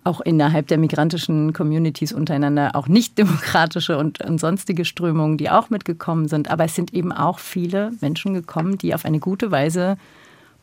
auch 0.02 0.20
innerhalb 0.20 0.66
der 0.66 0.78
migrantischen 0.78 1.52
Communities 1.52 2.12
untereinander, 2.12 2.72
auch 2.74 2.88
nicht 2.88 3.16
demokratische 3.18 3.96
und, 3.98 4.20
und 4.20 4.38
sonstige 4.38 4.84
Strömungen, 4.84 5.38
die 5.38 5.48
auch 5.48 5.70
mitgekommen 5.70 6.26
sind. 6.26 6.50
Aber 6.50 6.64
es 6.64 6.74
sind 6.74 6.92
eben 6.92 7.12
auch 7.12 7.38
viele 7.38 7.92
Menschen 8.00 8.34
gekommen, 8.34 8.78
die 8.78 8.96
auf 8.96 9.04
eine 9.04 9.20
gute 9.20 9.52
Weise 9.52 9.96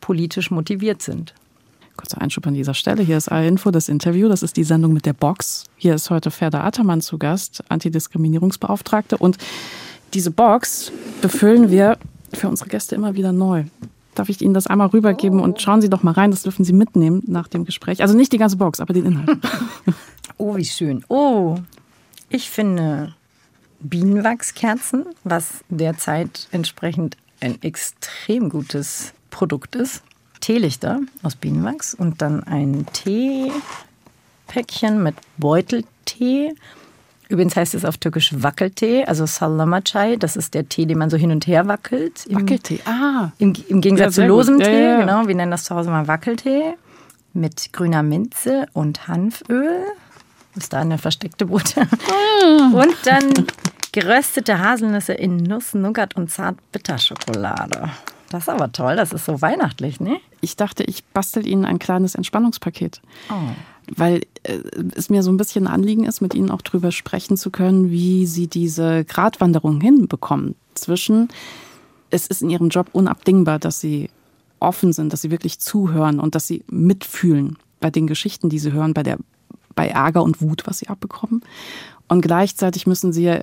politisch 0.02 0.52
motiviert 0.52 1.02
sind. 1.02 1.34
Kurzer 1.96 2.22
Einschub 2.22 2.48
an 2.48 2.54
dieser 2.54 2.74
Stelle. 2.74 3.04
Hier 3.04 3.18
ist 3.18 3.32
A-Info, 3.32 3.72
das 3.72 3.88
Interview. 3.88 4.28
Das 4.28 4.44
ist 4.44 4.58
die 4.58 4.64
Sendung 4.64 4.94
mit 4.94 5.06
der 5.06 5.14
Box. 5.14 5.66
Hier 5.78 5.96
ist 5.96 6.10
heute 6.10 6.32
Ferda 6.32 6.64
Attermann 6.64 7.02
zu 7.02 7.18
Gast, 7.18 7.64
Antidiskriminierungsbeauftragte. 7.70 9.18
Und 9.18 9.38
diese 10.14 10.32
Box 10.32 10.92
befüllen 11.22 11.70
wir 11.70 11.98
für 12.34 12.50
unsere 12.50 12.70
Gäste 12.70 12.96
immer 12.96 13.16
wieder 13.16 13.32
neu. 13.32 13.66
Darf 14.16 14.30
ich 14.30 14.42
Ihnen 14.42 14.54
das 14.54 14.68
einmal 14.68 14.88
rübergeben 14.88 15.40
und 15.40 15.62
schauen 15.62 15.82
Sie 15.82 15.90
doch 15.90 16.04
mal 16.04 16.12
rein. 16.12 16.32
Das 16.32 16.44
dürfen 16.44 16.66
Sie 16.66 16.74
mitnehmen 16.74 17.24
nach 17.28 17.48
dem 17.48 17.66
Gespräch. 17.66 18.02
Also 18.02 18.16
nicht 18.16 18.34
die 18.34 18.38
ganze 18.38 18.58
Box, 18.58 18.80
aber 18.80 18.94
den 18.94 19.06
Inhalt. 19.06 19.38
oh, 20.38 20.58
wie 20.58 20.66
schön. 20.66 21.06
Oh, 21.08 21.58
ich 22.30 22.50
finde 22.50 23.14
Bienenwachskerzen, 23.80 25.06
was 25.24 25.64
derzeit 25.70 26.48
entsprechend 26.52 27.18
ein 27.40 27.62
extrem 27.62 28.50
gutes 28.50 29.14
Produkt 29.32 29.76
ist. 29.76 30.04
Teelichter 30.42 31.00
aus 31.24 31.36
Bienenwachs 31.36 31.96
und 31.96 32.22
dann 32.22 32.44
ein 32.44 32.86
Teepäckchen 32.94 35.02
mit 35.02 35.16
Beuteltee. 35.38 36.54
Übrigens 37.30 37.56
heißt 37.56 37.74
es 37.76 37.86
auf 37.86 37.98
Türkisch 37.98 38.34
Wackeltee, 38.44 39.06
also 39.06 39.26
Salamacay. 39.26 40.18
Das 40.18 40.36
ist 40.36 40.54
der 40.54 40.68
Tee, 40.68 40.86
den 40.86 40.98
man 40.98 41.10
so 41.10 41.16
hin 41.16 41.32
und 41.32 41.48
her 41.48 41.68
wackelt. 41.68 42.26
Im, 42.26 42.42
Wackeltee, 42.42 42.82
ah. 42.86 43.32
Im, 43.38 43.54
im 43.70 43.80
Gegensatz 43.80 44.18
ja, 44.18 44.24
zu 44.24 44.28
losem 44.28 44.60
ja, 44.60 44.66
Tee, 44.66 44.84
ja, 44.84 45.00
genau. 45.00 45.28
Wir 45.28 45.36
nennen 45.36 45.52
das 45.52 45.64
zu 45.64 45.74
Hause 45.74 45.90
mal 45.90 46.08
Wackeltee. 46.08 46.74
Mit 47.34 47.72
grüner 47.72 48.04
Minze 48.04 48.66
und 48.74 49.08
Hanföl. 49.08 49.86
Ist 50.56 50.74
da 50.74 50.82
eine 50.82 50.98
versteckte 50.98 51.46
Butter. 51.46 51.86
Mm. 51.86 52.74
Und 52.74 52.94
dann 53.06 53.32
geröstete 53.94 54.60
Haselnüsse 54.60 55.14
in 55.14 55.38
Nuss, 55.38 55.74
Nougat 55.74 56.18
und 56.18 56.30
Zartbitterschokolade. 56.30 57.90
Das 58.32 58.44
ist 58.44 58.50
aber 58.50 58.72
toll, 58.72 58.96
das 58.96 59.12
ist 59.12 59.26
so 59.26 59.42
weihnachtlich, 59.42 60.00
ne? 60.00 60.18
Ich 60.40 60.56
dachte, 60.56 60.84
ich 60.84 61.04
bastel 61.04 61.46
Ihnen 61.46 61.66
ein 61.66 61.80
kleines 61.80 62.16
Entspannungspaket. 62.16 63.02
Oh. 63.30 63.34
Weil 63.94 64.22
äh, 64.44 64.60
es 64.96 65.10
mir 65.10 65.22
so 65.22 65.32
ein 65.32 65.38
bisschen 65.38 65.68
ein 65.68 65.74
Anliegen 65.74 66.06
ist, 66.06 66.22
mit 66.22 66.34
Ihnen 66.34 66.50
auch 66.50 66.62
drüber 66.62 66.94
sprechen 66.94 67.36
zu 67.36 67.52
können, 67.52 67.92
wie 67.92 68.26
Sie 68.26 68.48
diese 68.48 69.04
Gratwanderung 69.04 69.82
hinbekommen 69.82 70.56
zwischen, 70.76 71.28
es 72.10 72.28
ist 72.28 72.42
in 72.42 72.50
Ihrem 72.50 72.70
Job 72.70 72.88
unabdingbar, 72.94 73.60
dass 73.60 73.82
Sie 73.82 74.10
offen 74.62 74.94
sind, 74.94 75.12
dass 75.12 75.22
Sie 75.22 75.32
wirklich 75.32 75.60
zuhören 75.60 76.22
und 76.22 76.34
dass 76.34 76.48
Sie 76.48 76.64
mitfühlen 76.70 77.58
bei 77.82 77.90
den 77.90 78.08
Geschichten, 78.08 78.48
die 78.48 78.60
Sie 78.60 78.72
hören, 78.72 78.94
bei 78.94 79.04
der 79.04 79.18
bei 79.76 79.88
Ärger 79.88 80.24
und 80.24 80.42
Wut, 80.42 80.64
was 80.68 80.80
Sie 80.80 80.88
abbekommen. 80.88 81.42
Und 82.08 82.22
gleichzeitig 82.22 82.88
müssen 82.88 83.12
Sie 83.14 83.40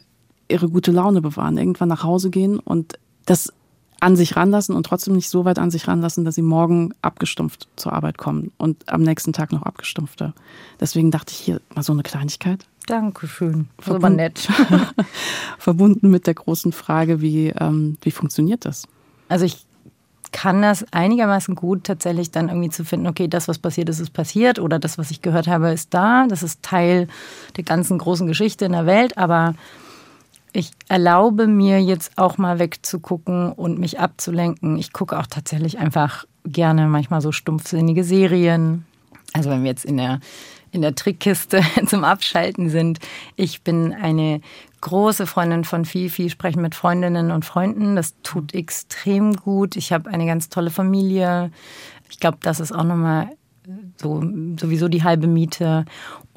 Ihre 0.49 0.69
gute 0.69 0.93
Laune 0.93 1.21
bewahren, 1.21 1.59
irgendwann 1.59 1.89
nach 1.89 2.05
Hause 2.05 2.31
gehen 2.31 2.59
und 2.59 2.99
das 3.27 3.53
an 4.01 4.17
sich 4.17 4.37
ranlassen 4.37 4.75
und 4.75 4.87
trotzdem 4.87 5.15
nicht 5.15 5.29
so 5.29 5.45
weit 5.45 5.59
an 5.59 5.71
sich 5.71 5.89
ranlassen, 5.89 6.25
dass 6.25 6.35
sie 6.35 6.43
morgen 6.43 6.95
abgestumpft 7.03 7.69
zur 7.77 7.93
Arbeit 7.93 8.19
kommen 8.19 8.53
und 8.57 8.89
am 8.89 9.03
nächsten 9.03 9.33
Tag 9.33 9.53
noch 9.53 9.63
abgestumpfter. 9.63 10.35
Deswegen 10.81 11.11
dachte 11.11 11.33
ich 11.33 11.39
hier 11.39 11.61
mal 11.75 11.83
so 11.83 11.93
eine 11.93 12.03
Kleinigkeit. 12.03 12.65
Dankeschön. 12.87 13.69
Das 13.85 14.01
war 14.01 14.11
nett. 14.11 14.49
Verbunden 15.59 16.11
mit 16.11 16.27
der 16.27 16.35
großen 16.35 16.73
Frage, 16.73 17.21
wie, 17.21 17.49
ähm, 17.49 17.99
wie 18.03 18.11
funktioniert 18.11 18.65
das? 18.65 18.87
Also 19.29 19.45
ich 19.45 19.67
kann 20.33 20.63
das 20.63 20.85
einigermaßen 20.93 21.55
gut 21.55 21.85
tatsächlich 21.85 22.31
dann 22.31 22.49
irgendwie 22.49 22.71
zu 22.71 22.85
finden, 22.85 23.07
okay, 23.07 23.29
das, 23.29 23.49
was 23.49 23.59
passiert 23.59 23.89
ist, 23.89 23.99
ist 23.99 24.13
passiert 24.13 24.59
oder 24.59 24.79
das, 24.79 24.99
was 24.99 25.11
ich 25.11 25.23
gehört 25.23 25.49
habe, 25.49 25.71
ist 25.71 25.93
da. 25.95 26.27
Das 26.29 26.43
ist 26.43 26.63
Teil 26.63 27.09
der 27.57 27.65
ganzen 27.65 27.99
großen 27.99 28.27
Geschichte 28.27 28.65
in 28.65 28.73
der 28.73 28.87
Welt, 28.87 29.19
aber 29.19 29.55
ich 30.53 30.71
erlaube 30.89 31.47
mir 31.47 31.81
jetzt 31.83 32.17
auch 32.17 32.39
mal 32.39 32.59
wegzugucken 32.59 33.53
und 33.53 33.79
mich 33.79 34.01
abzulenken. 34.01 34.79
Ich 34.79 34.93
gucke 34.93 35.19
auch 35.19 35.27
tatsächlich 35.27 35.79
einfach 35.79 36.25
gerne 36.45 36.87
manchmal 36.87 37.21
so 37.21 37.33
stumpfsinnige 37.33 38.05
Serien. 38.05 38.87
Also 39.35 39.51
wenn 39.51 39.63
wir 39.63 39.71
jetzt 39.71 39.85
in 39.85 39.99
der, 39.99 40.21
in 40.73 40.83
der 40.83 40.95
Trickkiste 40.95 41.63
zum 41.87 42.05
Abschalten 42.05 42.71
sind. 42.71 42.99
Ich 43.37 43.63
bin 43.63 43.93
eine 43.93 44.41
große 44.81 45.27
Freundin 45.27 45.65
von 45.65 45.85
viel 45.85 46.31
Sprechen 46.31 46.63
mit 46.63 46.75
Freundinnen 46.75 47.31
und 47.31 47.45
Freunden. 47.45 47.97
Das 47.97 48.15
tut 48.23 48.55
extrem 48.55 49.35
gut. 49.35 49.77
Ich 49.77 49.93
habe 49.93 50.09
eine 50.11 50.27
ganz 50.27 50.49
tolle 50.49 50.71
Familie. 50.71 51.51
Ich 52.11 52.21
glaube, 52.21 52.39
das 52.41 52.61
ist 52.61 52.73
auch 52.73 52.85
nochmal 52.85 53.29
so 54.01 54.23
sowieso 54.59 54.89
die 54.89 55.03
halbe 55.03 55.27
Miete. 55.27 55.85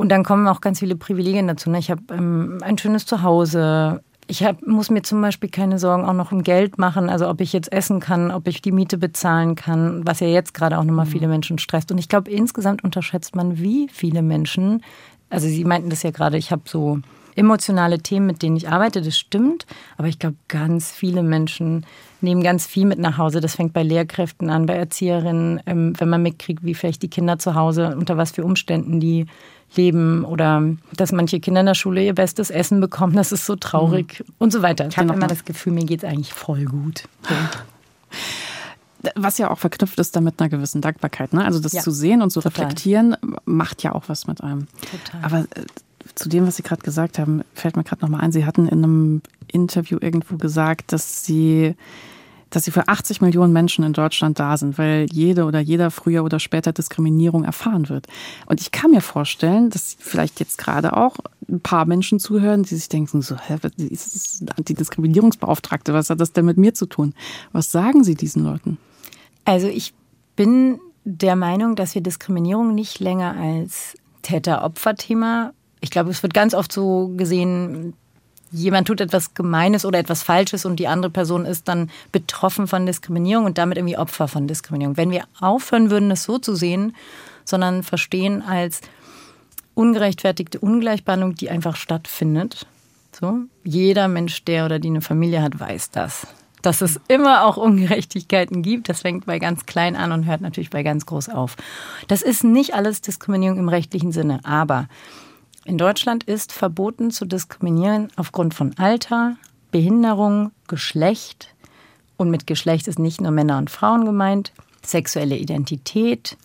Und 0.02 0.10
dann 0.10 0.24
kommen 0.24 0.48
auch 0.48 0.62
ganz 0.62 0.80
viele 0.80 0.96
Privilegien 0.96 1.48
dazu. 1.48 1.70
Ne? 1.70 1.78
Ich 1.78 1.92
habe 1.92 2.02
ähm, 2.10 2.58
ein 2.64 2.80
schönes 2.80 3.06
Zuhause. 3.06 4.02
Ich 4.26 4.44
hab, 4.44 4.66
muss 4.66 4.90
mir 4.90 5.04
zum 5.04 5.22
Beispiel 5.22 5.52
keine 5.52 5.78
Sorgen 5.78 6.06
auch 6.06 6.14
noch 6.14 6.32
um 6.32 6.42
Geld 6.42 6.80
machen, 6.80 7.08
also 7.08 7.30
ob 7.30 7.40
ich 7.40 7.54
jetzt 7.54 7.72
essen 7.72 8.00
kann, 8.00 8.32
ob 8.32 8.48
ich 8.48 8.64
die 8.64 8.72
Miete 8.72 8.98
bezahlen 8.98 9.54
kann, 9.54 10.02
was 10.04 10.20
ja 10.20 10.26
jetzt 10.26 10.56
gerade 10.56 10.80
auch 10.80 10.86
nochmal 10.86 11.06
mhm. 11.06 11.12
viele 11.12 11.28
Menschen 11.28 11.60
stresst. 11.60 11.92
Und 11.92 12.00
ich 12.00 12.10
glaube, 12.10 12.32
insgesamt 12.32 12.84
unterschätzt 12.84 13.36
man, 13.36 13.60
wie 13.60 13.90
viele 13.90 14.24
Menschen, 14.24 14.82
also 15.30 15.48
Sie 15.48 15.64
meinten 15.66 15.92
das 15.92 16.02
ja 16.02 16.10
gerade, 16.10 16.40
ich 16.40 16.52
habe 16.52 16.64
so 16.66 16.98
emotionale 17.36 18.00
Themen, 18.00 18.26
mit 18.26 18.42
denen 18.42 18.56
ich 18.56 18.70
arbeite, 18.70 19.04
das 19.04 19.20
stimmt. 19.20 19.68
Aber 19.98 20.08
ich 20.08 20.18
glaube, 20.18 20.36
ganz 20.48 20.92
viele 20.92 21.22
Menschen 21.22 21.86
nehmen 22.22 22.42
ganz 22.42 22.66
viel 22.66 22.86
mit 22.86 22.98
nach 22.98 23.20
Hause. 23.20 23.40
Das 23.40 23.56
fängt 23.56 23.74
bei 23.74 23.84
Lehrkräften 23.84 24.50
an, 24.50 24.66
bei 24.66 24.76
Erzieherinnen, 24.76 25.62
ähm, 25.68 25.94
wenn 25.98 26.10
man 26.10 26.24
mitkriegt, 26.24 26.64
wie 26.64 26.74
vielleicht 26.74 27.04
die 27.04 27.10
Kinder 27.10 27.38
zu 27.38 27.54
Hause, 27.56 27.96
unter 27.96 28.18
was 28.18 28.32
für 28.32 28.44
Umständen 28.44 29.00
die 29.00 29.28
leben 29.76 30.26
oder 30.26 30.64
dass 30.96 31.12
manche 31.12 31.40
Kinder 31.40 31.62
in 31.62 31.68
der 31.68 31.76
Schule 31.76 32.04
ihr 32.04 32.14
bestes 32.14 32.50
Essen 32.50 32.82
bekommen. 32.82 33.14
Das 33.14 33.32
ist 33.32 33.46
so 33.46 33.56
traurig 33.56 34.24
mhm. 34.26 34.34
und 34.40 34.54
so 34.54 34.62
weiter. 34.62 34.88
Ich 34.88 34.98
habe 34.98 35.14
immer 35.14 35.28
das 35.28 35.46
Gefühl, 35.46 35.74
mir 35.74 35.86
geht 35.86 36.04
es 36.04 36.10
eigentlich 36.10 36.34
voll 36.34 36.66
gut. 36.66 37.04
So. 37.28 37.36
Was 39.16 39.40
ja 39.40 39.50
auch 39.50 39.58
verknüpft 39.58 39.98
ist 40.00 40.16
damit 40.16 40.40
einer 40.40 40.50
gewissen 40.50 40.82
Dankbarkeit. 40.82 41.34
Ne? 41.34 41.44
Also 41.44 41.60
das 41.60 41.72
ja, 41.72 41.82
zu 41.82 41.90
sehen 41.90 42.22
und 42.22 42.30
zu 42.30 42.40
total. 42.40 42.66
reflektieren, 42.66 43.18
macht 43.46 43.82
ja 43.82 43.94
auch 43.94 44.04
was 44.08 44.28
mit 44.28 44.42
einem. 44.42 44.68
Total. 44.80 45.24
Aber 45.24 45.40
äh, 45.40 45.66
zu 46.14 46.30
dem, 46.30 46.46
was 46.46 46.58
Sie 46.58 46.62
gerade 46.62 46.84
gesagt 46.84 47.18
haben, 47.18 47.42
fällt 47.56 47.78
mir 47.78 47.84
gerade 47.84 48.04
nochmal 48.04 48.22
ein. 48.22 48.32
Sie 48.32 48.46
hatten 48.46 48.68
in 48.68 48.84
einem 48.84 49.22
Interview 49.48 49.98
irgendwo 50.00 50.38
gesagt, 50.38 50.94
dass 50.94 51.26
Sie, 51.26 51.76
dass 52.52 52.66
Sie 52.66 52.72
für 52.72 52.88
80 52.88 53.22
Millionen 53.22 53.52
Menschen 53.52 53.84
in 53.84 53.94
Deutschland 53.94 54.40
da 54.40 54.56
sind, 54.58 54.78
weil 54.78 55.08
jede 55.12 55.46
oder 55.46 55.60
jeder 55.60 55.90
früher 55.90 56.24
oder 56.24 56.40
später 56.40 56.72
Diskriminierung 56.72 57.44
erfahren 57.44 57.90
wird. 57.90 58.08
Und 58.46 58.62
ich 58.62 58.72
kann 58.72 58.92
mir 58.92 59.02
vorstellen, 59.02 59.72
dass 59.72 59.98
vielleicht 60.00 60.40
jetzt 60.40 60.58
gerade 60.58 60.96
auch 60.96 61.18
ein 61.50 61.62
paar 61.62 61.86
Menschen 61.86 62.20
zuhören, 62.20 62.64
die 62.64 62.76
sich 62.76 62.90
denken, 62.90 63.22
so, 63.22 63.38
hä, 63.38 63.58
ist 63.78 64.46
die 64.68 64.74
Diskriminierungsbeauftragte, 64.74 65.94
was 65.94 66.10
hat 66.10 66.22
das 66.22 66.34
denn 66.34 66.46
mit 66.46 66.58
mir 66.58 66.74
zu 66.74 66.86
tun? 66.86 67.14
Was 67.54 67.72
sagen 67.72 68.04
Sie 68.04 68.16
diesen 68.16 68.44
Leuten? 68.44 68.78
Also 69.46 69.68
ich 69.68 69.94
bin 70.36 70.80
der 71.04 71.36
Meinung, 71.36 71.76
dass 71.76 71.96
wir 71.96 72.02
Diskriminierung 72.02 72.76
nicht 72.76 73.00
länger 73.00 73.36
als 73.36 73.96
Täter-Opfer-Thema 74.22 75.54
ich 75.82 75.90
glaube, 75.90 76.12
es 76.12 76.22
wird 76.22 76.34
ganz 76.34 76.54
oft 76.54 76.72
so 76.72 77.12
gesehen, 77.18 77.96
jemand 78.52 78.88
tut 78.88 79.02
etwas 79.02 79.34
Gemeines 79.34 79.86
oder 79.86 80.00
etwas 80.00 80.24
Falsches 80.24 80.66
und 80.66 80.78
die 80.78 80.88
andere 80.88 81.12
Person 81.12 81.46
ist 81.46 81.68
dann 81.68 81.90
betroffen 82.12 82.68
von 82.68 82.86
Diskriminierung 82.86 83.46
und 83.46 83.58
damit 83.58 83.78
irgendwie 83.78 83.98
Opfer 83.98 84.28
von 84.28 84.48
Diskriminierung. 84.48 84.98
Wenn 84.98 85.12
wir 85.12 85.24
aufhören 85.40 85.90
würden, 85.90 86.10
das 86.10 86.24
so 86.24 86.38
zu 86.38 86.56
sehen, 86.56 86.96
sondern 87.46 87.84
verstehen 87.84 88.42
als 88.42 88.82
ungerechtfertigte 89.74 90.60
Ungleichbehandlung, 90.60 91.36
die 91.36 91.50
einfach 91.50 91.76
stattfindet. 91.76 92.68
So, 93.12 93.40
jeder 93.64 94.08
Mensch, 94.08 94.44
der 94.46 94.66
oder 94.66 94.80
die 94.80 94.90
eine 94.90 95.02
Familie 95.02 95.42
hat, 95.42 95.60
weiß 95.60 95.92
das. 95.92 96.28
Dass 96.62 96.82
es 96.82 97.00
immer 97.08 97.46
auch 97.46 97.58
Ungerechtigkeiten 97.58 98.62
gibt. 98.62 98.88
Das 98.88 99.02
fängt 99.02 99.26
bei 99.26 99.40
ganz 99.40 99.66
klein 99.66 99.96
an 99.96 100.12
und 100.12 100.26
hört 100.26 100.42
natürlich 100.42 100.70
bei 100.70 100.84
ganz 100.84 101.06
groß 101.06 101.30
auf. 101.30 101.56
Das 102.08 102.22
ist 102.22 102.44
nicht 102.44 102.76
alles 102.76 103.02
Diskriminierung 103.02 103.58
im 103.58 103.70
rechtlichen 103.70 104.12
Sinne, 104.12 104.40
aber 104.44 104.88
in 105.66 105.78
Deutschland 105.78 106.24
ist 106.24 106.52
verboten 106.52 107.12
zu 107.12 107.26
diskriminieren 107.26 108.10
aufgrund 108.16 108.54
von 108.54 108.78
Alter, 108.78 109.38
Behinderung, 109.72 110.52
Geschlecht. 110.68 111.54
Und 112.18 112.30
mit 112.30 112.48
Geschlecht 112.48 112.88
ist 112.88 113.00
nicht 113.00 113.22
nur 113.22 113.32
Männer 113.32 113.58
und 113.58 113.70
Frauen 113.70 114.06
gemeint, 114.06 114.52
sexuelle 114.84 115.38
Identität, 115.38 116.38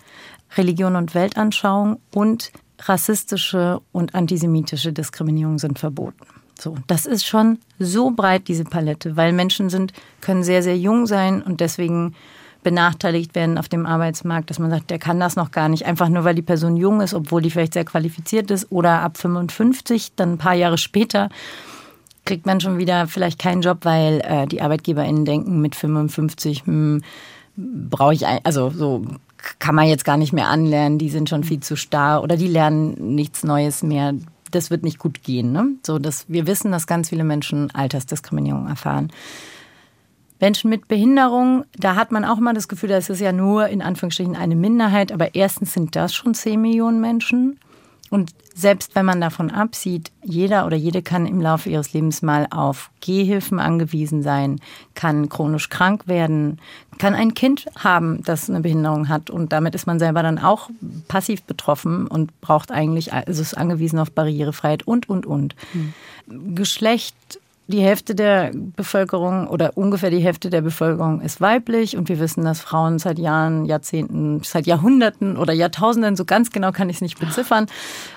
Religion 0.57 0.97
und 0.97 1.15
Weltanschauung 1.15 2.01
und 2.15 2.53
rassistische 2.81 3.81
und 3.93 4.15
antisemitische 4.15 4.93
Diskriminierung 4.93 5.59
sind 5.59 5.79
verboten. 5.79 6.27
So, 6.59 6.77
das 6.87 7.05
ist 7.07 7.27
schon 7.27 7.59
so 7.79 8.11
breit 8.11 8.49
diese 8.49 8.65
Palette, 8.65 9.17
weil 9.17 9.33
Menschen 9.33 9.69
sind 9.69 9.93
können 10.21 10.43
sehr 10.43 10.63
sehr 10.63 10.79
jung 10.79 11.07
sein 11.07 11.43
und 11.43 11.61
deswegen 11.61 12.15
benachteiligt 12.67 13.37
werden 13.37 13.59
auf 13.59 13.69
dem 13.69 13.87
Arbeitsmarkt, 13.87 14.51
dass 14.51 14.59
man 14.59 14.71
sagt, 14.71 14.91
der 14.91 14.99
kann 14.99 15.21
das 15.21 15.37
noch 15.37 15.53
gar 15.53 15.69
nicht, 15.69 15.87
einfach 15.87 16.09
nur 16.09 16.25
weil 16.25 16.35
die 16.35 16.43
Person 16.43 16.77
jung 16.77 17.01
ist, 17.01 17.15
obwohl 17.15 17.41
die 17.41 17.53
vielleicht 17.53 17.75
sehr 17.75 17.85
qualifiziert 17.85 18.51
ist 18.51 18.73
oder 18.73 19.03
ab 19.03 19.19
55, 19.19 20.17
dann 20.17 20.33
ein 20.33 20.39
paar 20.39 20.55
Jahre 20.55 20.77
später 20.77 21.29
kriegt 22.25 22.45
man 22.45 22.61
schon 22.61 22.77
wieder 22.79 23.07
vielleicht 23.07 23.39
keinen 23.39 23.63
Job, 23.63 23.85
weil 23.85 24.21
äh, 24.25 24.49
die 24.49 24.63
ArbeitgeberInnen 24.63 25.25
denken, 25.25 25.61
mit 25.61 25.77
55 25.77 26.67
hm, 26.67 27.03
brauche 27.57 28.15
ich, 28.15 28.27
ein, 28.27 28.41
also 28.43 28.71
so 28.71 29.05
kann 29.61 29.77
man 29.77 29.87
jetzt 29.87 30.05
gar 30.05 30.17
nicht 30.17 30.33
mehr 30.33 30.49
anlernen, 30.49 30.99
die 30.99 31.09
sind 31.09 31.29
schon 31.29 31.45
viel 31.45 31.61
zu 31.61 31.77
starr 31.77 32.25
oder 32.25 32.37
die 32.37 32.49
lernen 32.49 33.15
nichts 33.15 33.45
Neues 33.45 33.85
mehr. 33.85 34.13
Das 34.51 34.73
wird 34.73 34.83
nicht 34.83 34.99
gut 34.99 35.23
gehen. 35.23 35.53
Ne? 35.53 35.69
So, 35.87 36.01
dass 36.01 36.25
wir 36.29 36.49
wissen, 36.49 36.73
dass 36.73 36.89
ganz 36.89 37.11
viele 37.11 37.23
Menschen 37.23 37.71
Altersdiskriminierung 37.73 38.67
erfahren. 38.67 39.13
Menschen 40.41 40.71
mit 40.71 40.89
Behinderung, 40.89 41.65
da 41.77 41.97
hat 41.97 42.13
man 42.13 42.25
auch 42.25 42.39
mal 42.39 42.55
das 42.55 42.69
Gefühl, 42.69 42.91
das 42.91 43.09
ist 43.09 43.21
ja 43.21 43.33
nur 43.33 43.69
in 43.69 43.83
Anführungsstrichen 43.83 44.37
eine 44.37 44.57
Minderheit, 44.57 45.13
aber 45.13 45.35
erstens 45.35 45.73
sind 45.73 45.97
das 45.97 46.15
schon 46.15 46.35
10 46.35 46.61
Millionen 46.61 47.01
Menschen. 47.01 47.59
Und 48.09 48.33
selbst 48.55 48.95
wenn 48.95 49.05
man 49.05 49.21
davon 49.21 49.51
absieht, 49.51 50.13
jeder 50.23 50.65
oder 50.65 50.77
jede 50.77 51.03
kann 51.03 51.27
im 51.27 51.41
Laufe 51.41 51.69
ihres 51.69 51.93
Lebens 51.93 52.23
mal 52.23 52.47
auf 52.51 52.91
Gehhilfen 53.01 53.59
angewiesen 53.59 54.23
sein, 54.23 54.61
kann 54.95 55.29
chronisch 55.29 55.69
krank 55.69 56.07
werden, 56.07 56.61
kann 56.99 57.15
ein 57.15 57.35
Kind 57.35 57.67
haben, 57.77 58.23
das 58.23 58.49
eine 58.49 58.61
Behinderung 58.61 59.09
hat 59.09 59.29
und 59.29 59.53
damit 59.53 59.75
ist 59.75 59.87
man 59.87 59.99
selber 59.99 60.23
dann 60.23 60.39
auch 60.39 60.71
passiv 61.09 61.43
betroffen 61.43 62.07
und 62.07 62.41
braucht 62.41 62.71
eigentlich, 62.71 63.13
also 63.13 63.43
ist 63.43 63.59
angewiesen 63.59 63.99
auf 63.99 64.13
Barrierefreiheit 64.13 64.87
und, 64.87 65.09
und, 65.09 65.27
und. 65.27 65.57
Mhm. 65.75 66.55
Geschlecht 66.55 67.41
die 67.69 67.81
Hälfte 67.81 68.15
der 68.15 68.53
Bevölkerung 68.55 69.49
oder 69.49 69.77
ungefähr 69.77 70.11
die 70.11 70.21
Hälfte 70.21 70.51
der 70.51 70.61
Bevölkerung 70.61 71.21
ist 71.21 71.41
weiblich 71.41 71.97
und 71.97 72.09
wir 72.09 72.21
wissen, 72.21 72.45
dass 72.45 72.61
Frauen 72.61 72.99
seit 72.99 73.19
Jahren, 73.19 73.65
Jahrzehnten, 73.65 74.41
seit 74.45 74.67
Jahrhunderten 74.67 75.37
oder 75.37 75.53
Jahrtausenden, 75.53 76.15
so 76.15 76.25
ganz 76.25 76.51
genau 76.51 76.71
kann 76.71 76.89
ich 76.89 76.97
es 76.97 77.03
nicht 77.03 77.19
beziffern, 77.19 77.67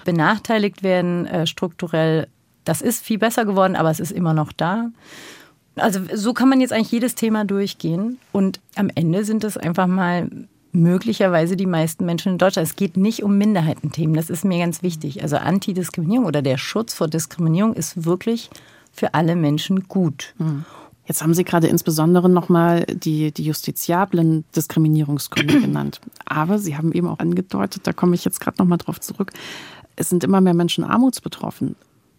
benachteiligt 0.05 0.83
werden 0.83 1.25
äh, 1.25 1.47
strukturell. 1.47 2.27
Das 2.63 2.81
ist 2.81 3.03
viel 3.03 3.17
besser 3.17 3.45
geworden, 3.45 3.75
aber 3.75 3.89
es 3.89 3.99
ist 3.99 4.11
immer 4.11 4.33
noch 4.33 4.51
da. 4.51 4.89
Also 5.75 6.01
so 6.13 6.33
kann 6.33 6.49
man 6.49 6.61
jetzt 6.61 6.73
eigentlich 6.73 6.91
jedes 6.91 7.15
Thema 7.15 7.43
durchgehen 7.45 8.19
und 8.31 8.59
am 8.75 8.91
Ende 8.93 9.23
sind 9.23 9.43
es 9.43 9.57
einfach 9.57 9.87
mal 9.87 10.29
möglicherweise 10.71 11.55
die 11.55 11.65
meisten 11.65 12.05
Menschen 12.05 12.33
in 12.33 12.37
Deutschland. 12.37 12.67
Es 12.67 12.75
geht 12.75 12.97
nicht 12.97 13.23
um 13.23 13.37
Minderheitenthemen, 13.39 14.15
das 14.15 14.29
ist 14.29 14.45
mir 14.45 14.59
ganz 14.59 14.83
wichtig. 14.83 15.23
Also 15.23 15.37
Antidiskriminierung 15.37 16.27
oder 16.27 16.43
der 16.43 16.57
Schutz 16.57 16.93
vor 16.93 17.07
Diskriminierung 17.07 17.73
ist 17.73 18.05
wirklich 18.05 18.51
für 18.99 19.13
alle 19.13 19.35
Menschen 19.35 19.87
gut. 19.87 20.33
Hm. 20.37 20.65
Jetzt 21.05 21.23
haben 21.23 21.33
Sie 21.33 21.43
gerade 21.43 21.67
insbesondere 21.67 22.29
nochmal 22.29 22.85
die, 22.85 23.31
die 23.31 23.43
justiziablen 23.43 24.43
Diskriminierungsgründe 24.55 25.61
genannt. 25.61 26.01
Aber 26.25 26.59
Sie 26.59 26.77
haben 26.77 26.91
eben 26.91 27.07
auch 27.07 27.19
angedeutet, 27.19 27.87
da 27.87 27.93
komme 27.93 28.13
ich 28.13 28.25
jetzt 28.25 28.39
gerade 28.41 28.57
nochmal 28.59 28.77
drauf 28.77 28.99
zurück, 28.99 29.31
es 29.95 30.09
sind 30.09 30.23
immer 30.23 30.39
mehr 30.41 30.53
Menschen 30.53 30.83
armutsbetroffen. 30.83 31.75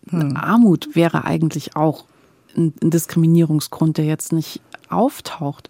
Hm. 0.08 0.36
Armut 0.36 0.96
wäre 0.96 1.24
eigentlich 1.24 1.76
auch 1.76 2.04
ein 2.56 2.72
Diskriminierungsgrund, 2.80 3.98
der 3.98 4.06
jetzt 4.06 4.32
nicht 4.32 4.60
auftaucht. 4.88 5.68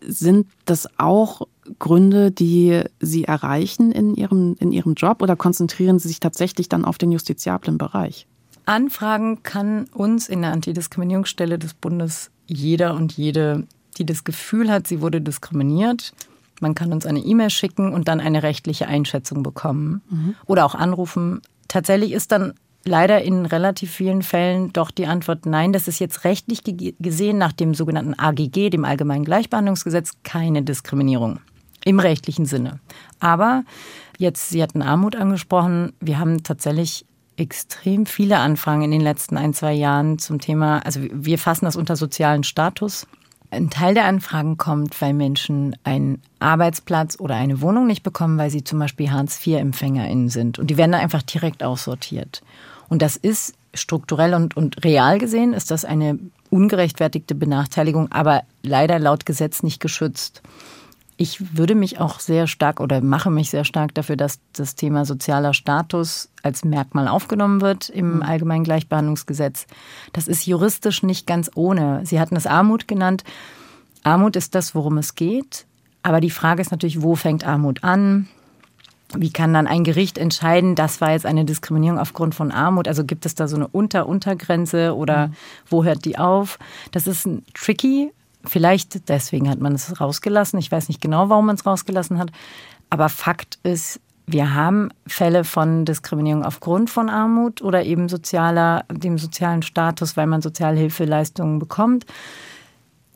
Sind 0.00 0.46
das 0.64 0.88
auch 0.98 1.42
Gründe, 1.78 2.30
die 2.30 2.82
Sie 2.98 3.24
erreichen 3.24 3.92
in 3.92 4.14
Ihrem, 4.14 4.56
in 4.58 4.72
Ihrem 4.72 4.94
Job 4.94 5.22
oder 5.22 5.36
konzentrieren 5.36 5.98
Sie 5.98 6.08
sich 6.08 6.20
tatsächlich 6.20 6.68
dann 6.68 6.84
auf 6.84 6.98
den 6.98 7.12
justiziablen 7.12 7.78
Bereich? 7.78 8.26
Anfragen 8.70 9.42
kann 9.42 9.86
uns 9.92 10.28
in 10.28 10.42
der 10.42 10.52
Antidiskriminierungsstelle 10.52 11.58
des 11.58 11.74
Bundes 11.74 12.30
jeder 12.46 12.94
und 12.94 13.12
jede, 13.12 13.66
die 13.98 14.06
das 14.06 14.22
Gefühl 14.22 14.70
hat, 14.70 14.86
sie 14.86 15.00
wurde 15.00 15.20
diskriminiert. 15.20 16.12
Man 16.60 16.76
kann 16.76 16.92
uns 16.92 17.04
eine 17.04 17.18
E-Mail 17.18 17.50
schicken 17.50 17.92
und 17.92 18.06
dann 18.06 18.20
eine 18.20 18.44
rechtliche 18.44 18.86
Einschätzung 18.86 19.42
bekommen 19.42 20.02
mhm. 20.08 20.34
oder 20.46 20.64
auch 20.64 20.76
anrufen. 20.76 21.42
Tatsächlich 21.66 22.12
ist 22.12 22.30
dann 22.30 22.54
leider 22.84 23.22
in 23.22 23.44
relativ 23.44 23.90
vielen 23.90 24.22
Fällen 24.22 24.72
doch 24.72 24.92
die 24.92 25.06
Antwort 25.06 25.46
nein. 25.46 25.72
Das 25.72 25.88
ist 25.88 25.98
jetzt 25.98 26.22
rechtlich 26.22 26.62
gesehen 27.00 27.38
nach 27.38 27.52
dem 27.52 27.74
sogenannten 27.74 28.14
AGG, 28.16 28.70
dem 28.70 28.84
Allgemeinen 28.84 29.24
Gleichbehandlungsgesetz, 29.24 30.12
keine 30.22 30.62
Diskriminierung 30.62 31.40
im 31.84 31.98
rechtlichen 31.98 32.46
Sinne. 32.46 32.78
Aber 33.18 33.64
jetzt, 34.16 34.50
Sie 34.50 34.62
hatten 34.62 34.82
Armut 34.82 35.16
angesprochen. 35.16 35.92
Wir 35.98 36.20
haben 36.20 36.44
tatsächlich 36.44 37.04
extrem 37.40 38.04
viele 38.04 38.38
Anfragen 38.38 38.82
in 38.82 38.90
den 38.90 39.00
letzten 39.00 39.38
ein, 39.38 39.54
zwei 39.54 39.72
Jahren 39.72 40.18
zum 40.18 40.40
Thema, 40.40 40.84
also 40.84 41.00
wir 41.10 41.38
fassen 41.38 41.64
das 41.64 41.74
unter 41.74 41.96
sozialen 41.96 42.44
Status. 42.44 43.06
Ein 43.50 43.70
Teil 43.70 43.94
der 43.94 44.04
Anfragen 44.04 44.58
kommt, 44.58 45.00
weil 45.00 45.14
Menschen 45.14 45.74
einen 45.82 46.20
Arbeitsplatz 46.38 47.18
oder 47.18 47.34
eine 47.34 47.62
Wohnung 47.62 47.86
nicht 47.86 48.02
bekommen, 48.02 48.36
weil 48.36 48.50
sie 48.50 48.62
zum 48.62 48.78
Beispiel 48.78 49.10
Hartz-IV-EmpfängerInnen 49.10 50.28
sind. 50.28 50.58
Und 50.58 50.68
die 50.68 50.76
werden 50.76 50.92
da 50.92 50.98
einfach 50.98 51.22
direkt 51.22 51.64
aussortiert. 51.64 52.42
Und 52.88 53.00
das 53.00 53.16
ist 53.16 53.54
strukturell 53.72 54.34
und, 54.34 54.56
und 54.56 54.84
real 54.84 55.18
gesehen, 55.18 55.54
ist 55.54 55.70
das 55.70 55.84
eine 55.84 56.18
ungerechtfertigte 56.50 57.34
Benachteiligung, 57.34 58.12
aber 58.12 58.42
leider 58.62 58.98
laut 58.98 59.24
Gesetz 59.24 59.62
nicht 59.62 59.80
geschützt. 59.80 60.42
Ich 61.22 61.54
würde 61.54 61.74
mich 61.74 62.00
auch 62.00 62.18
sehr 62.18 62.46
stark 62.46 62.80
oder 62.80 63.02
mache 63.02 63.30
mich 63.30 63.50
sehr 63.50 63.64
stark 63.64 63.94
dafür, 63.94 64.16
dass 64.16 64.40
das 64.54 64.74
Thema 64.74 65.04
sozialer 65.04 65.52
Status 65.52 66.30
als 66.42 66.64
Merkmal 66.64 67.08
aufgenommen 67.08 67.60
wird 67.60 67.90
im 67.90 68.14
mhm. 68.14 68.22
Allgemeinen 68.22 68.64
Gleichbehandlungsgesetz. 68.64 69.66
Das 70.14 70.28
ist 70.28 70.46
juristisch 70.46 71.02
nicht 71.02 71.26
ganz 71.26 71.50
ohne. 71.54 72.00
Sie 72.06 72.18
hatten 72.18 72.36
es 72.36 72.46
Armut 72.46 72.88
genannt. 72.88 73.24
Armut 74.02 74.34
ist 74.34 74.54
das, 74.54 74.74
worum 74.74 74.96
es 74.96 75.14
geht. 75.14 75.66
Aber 76.02 76.22
die 76.22 76.30
Frage 76.30 76.62
ist 76.62 76.70
natürlich, 76.70 77.02
wo 77.02 77.16
fängt 77.16 77.46
Armut 77.46 77.84
an? 77.84 78.26
Wie 79.14 79.30
kann 79.30 79.52
dann 79.52 79.66
ein 79.66 79.84
Gericht 79.84 80.16
entscheiden, 80.16 80.74
das 80.74 81.02
war 81.02 81.10
jetzt 81.10 81.26
eine 81.26 81.44
Diskriminierung 81.44 81.98
aufgrund 81.98 82.34
von 82.34 82.50
Armut? 82.50 82.88
Also 82.88 83.04
gibt 83.04 83.26
es 83.26 83.34
da 83.34 83.46
so 83.46 83.56
eine 83.56 83.68
Unter-Untergrenze 83.68 84.96
oder 84.96 85.26
mhm. 85.26 85.32
wo 85.68 85.84
hört 85.84 86.06
die 86.06 86.16
auf? 86.16 86.58
Das 86.92 87.06
ist 87.06 87.28
tricky. 87.52 88.10
Vielleicht 88.44 89.08
deswegen 89.08 89.48
hat 89.50 89.60
man 89.60 89.74
es 89.74 90.00
rausgelassen. 90.00 90.58
Ich 90.58 90.72
weiß 90.72 90.88
nicht 90.88 91.00
genau, 91.00 91.28
warum 91.28 91.46
man 91.46 91.56
es 91.56 91.66
rausgelassen 91.66 92.18
hat. 92.18 92.30
Aber 92.88 93.08
Fakt 93.08 93.58
ist, 93.62 94.00
wir 94.26 94.54
haben 94.54 94.90
Fälle 95.06 95.44
von 95.44 95.84
Diskriminierung 95.84 96.44
aufgrund 96.44 96.90
von 96.90 97.08
Armut 97.08 97.62
oder 97.62 97.84
eben 97.84 98.08
sozialer, 98.08 98.84
dem 98.90 99.18
sozialen 99.18 99.62
Status, 99.62 100.16
weil 100.16 100.26
man 100.26 100.40
Sozialhilfeleistungen 100.40 101.58
bekommt. 101.58 102.06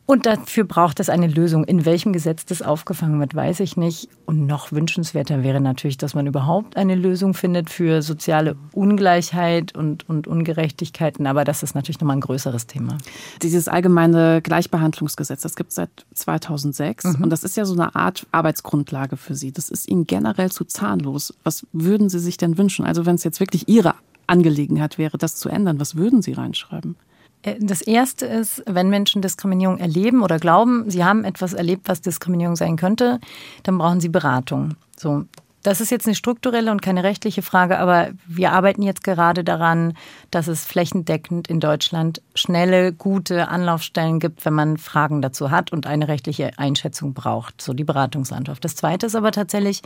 Und 0.07 0.27
dafür 0.27 0.65
braucht 0.65 1.01
es 1.01 1.09
eine 1.09 1.29
Lösung. 1.29 1.65
In 1.65 1.87
welchem 1.87 2.13
Gesetz 2.13 2.45
das 2.45 2.61
aufgefangen 2.61 3.21
wird, 3.21 3.35
weiß 3.35 3.61
ich 3.61 3.79
nicht. 3.79 4.09
Und 4.27 4.47
noch 4.47 4.71
wünschenswerter 4.71 5.43
wäre 5.43 5.63
natürlich, 5.63 5.97
dass 5.97 6.15
man 6.15 6.27
überhaupt 6.27 6.77
eine 6.77 6.95
Lösung 6.95 7.33
findet 7.33 7.71
für 7.71 8.03
soziale 8.03 8.57
Ungleichheit 8.73 9.75
und, 9.75 10.07
und 10.09 10.27
Ungerechtigkeiten. 10.27 11.27
Aber 11.27 11.45
das 11.45 11.63
ist 11.63 11.75
natürlich 11.75 12.01
nochmal 12.01 12.19
ein 12.19 12.21
größeres 12.21 12.67
Thema. 12.67 12.99
Dieses 13.41 13.67
allgemeine 13.67 14.43
Gleichbehandlungsgesetz, 14.43 15.41
das 15.41 15.57
gibt 15.57 15.71
es 15.71 15.77
seit 15.77 15.91
2006. 16.13 17.05
Mhm. 17.05 17.25
Und 17.25 17.31
das 17.31 17.43
ist 17.43 17.57
ja 17.57 17.65
so 17.65 17.73
eine 17.73 17.95
Art 17.95 18.27
Arbeitsgrundlage 18.31 19.17
für 19.17 19.35
Sie. 19.35 19.53
Das 19.53 19.71
ist 19.71 19.89
Ihnen 19.89 20.07
generell 20.07 20.53
zu 20.53 20.67
zahnlos. 20.67 21.33
Was 21.45 21.67
würden 21.73 22.11
Sie 22.11 22.19
sich 22.19 22.37
denn 22.37 22.59
wünschen? 22.59 22.85
Also 22.85 23.07
wenn 23.07 23.15
es 23.15 23.25
jetzt 23.25 23.41
wirklich 23.41 23.69
Ihre 23.69 23.95
Angelegenheit 24.27 24.99
wäre, 24.99 25.17
das 25.17 25.37
zu 25.37 25.49
ändern, 25.49 25.81
was 25.81 25.97
würden 25.97 26.21
Sie 26.21 26.33
reinschreiben? 26.33 26.97
Äh, 27.45 27.57
das 27.61 27.83
erste 27.83 28.27
ist, 28.27 28.63
wenn 28.67 28.89
Menschen 28.89 29.23
Diskriminierung 29.23 29.79
erleben 29.79 30.23
oder 30.23 30.39
glauben, 30.39 30.91
sie 30.91 31.05
haben 31.05 31.25
etwas 31.25 31.53
erlebt, 31.53 31.89
was 31.89 32.01
Diskriminierung 32.01 32.57
sein 32.57 32.77
könnte, 32.77 33.21
dann 33.63 33.79
brauchen 33.79 34.01
sie 34.01 34.09
Beratung. 34.09 34.75
So. 34.97 35.25
Das 35.63 35.81
ist 35.81 35.91
jetzt 35.91 36.07
eine 36.07 36.15
strukturelle 36.15 36.71
und 36.71 36.83
keine 36.83 37.05
rechtliche 37.05 37.41
Frage, 37.41 37.79
aber 37.79 38.11
wir 38.27 38.53
arbeiten 38.53 38.83
jetzt 38.83 39.03
gerade 39.03 39.45
daran, 39.45 39.95
dass 40.31 40.47
es 40.47 40.67
flächendeckend 40.67 41.49
in 41.49 41.59
Deutschland 41.59 42.21
schnelle, 42.35 42.93
gute 42.93 43.49
Anlaufstellen 43.49 44.21
gibt, 44.21 44.45
wenn 44.45 44.53
man 44.53 44.77
Fragen 44.77 45.23
dazu 45.23 45.51
hat 45.51 45.73
und 45.73 45.87
eine 45.87 46.07
rechtliche 46.07 46.51
Einschätzung 46.59 47.15
braucht, 47.15 47.63
so 47.63 47.73
die 47.73 47.85
Beratungsantwort. 47.85 48.63
Das 48.63 48.77
zweite 48.77 49.07
ist 49.07 49.15
aber 49.15 49.33
tatsächlich, 49.33 49.81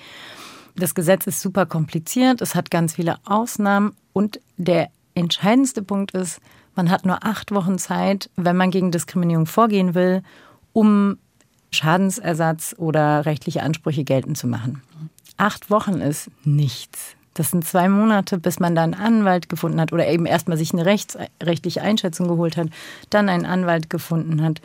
das 0.75 0.97
Gesetz 0.97 1.29
ist 1.29 1.41
super 1.41 1.65
kompliziert, 1.65 2.43
es 2.43 2.57
hat 2.57 2.73
ganz 2.73 2.95
viele 2.95 3.19
Ausnahmen 3.25 3.93
und 4.13 4.41
der 4.57 4.89
entscheidendste 5.15 5.83
Punkt 5.83 6.11
ist, 6.11 6.41
man 6.79 6.91
hat 6.91 7.05
nur 7.05 7.25
acht 7.25 7.51
Wochen 7.51 7.77
Zeit, 7.77 8.31
wenn 8.37 8.57
man 8.57 8.71
gegen 8.71 8.93
Diskriminierung 8.93 9.47
vorgehen 9.47 9.97
will, 9.97 10.23
um 10.73 11.19
Schadensersatz 11.73 12.73
oder 12.79 13.27
rechtliche 13.27 13.65
Ansprüche 13.65 14.05
geltend 14.05 14.39
zu 14.39 14.47
machen. 14.47 14.81
Acht 15.37 15.73
Wochen 15.73 16.01
ist 16.01 16.31
nichts. 16.45 17.17
Das 17.35 17.51
sind 17.51 17.67
zwei 17.67 17.89
Monate, 17.89 18.39
bis 18.39 18.61
man 18.61 18.77
da 18.77 18.85
einen 18.85 18.95
Anwalt 18.95 19.49
gefunden 19.49 19.81
hat 19.81 19.93
oder 19.93 20.07
eben 20.07 20.25
erstmal 20.25 20.57
sich 20.57 20.73
eine 20.73 20.87
rechts, 20.87 21.19
rechtliche 21.43 21.83
Einschätzung 21.83 22.29
geholt 22.29 22.57
hat, 22.57 22.69
dann 23.11 23.29
einen 23.29 23.45
Anwalt 23.45 23.91
gefunden 23.91 24.41
hat 24.41 24.61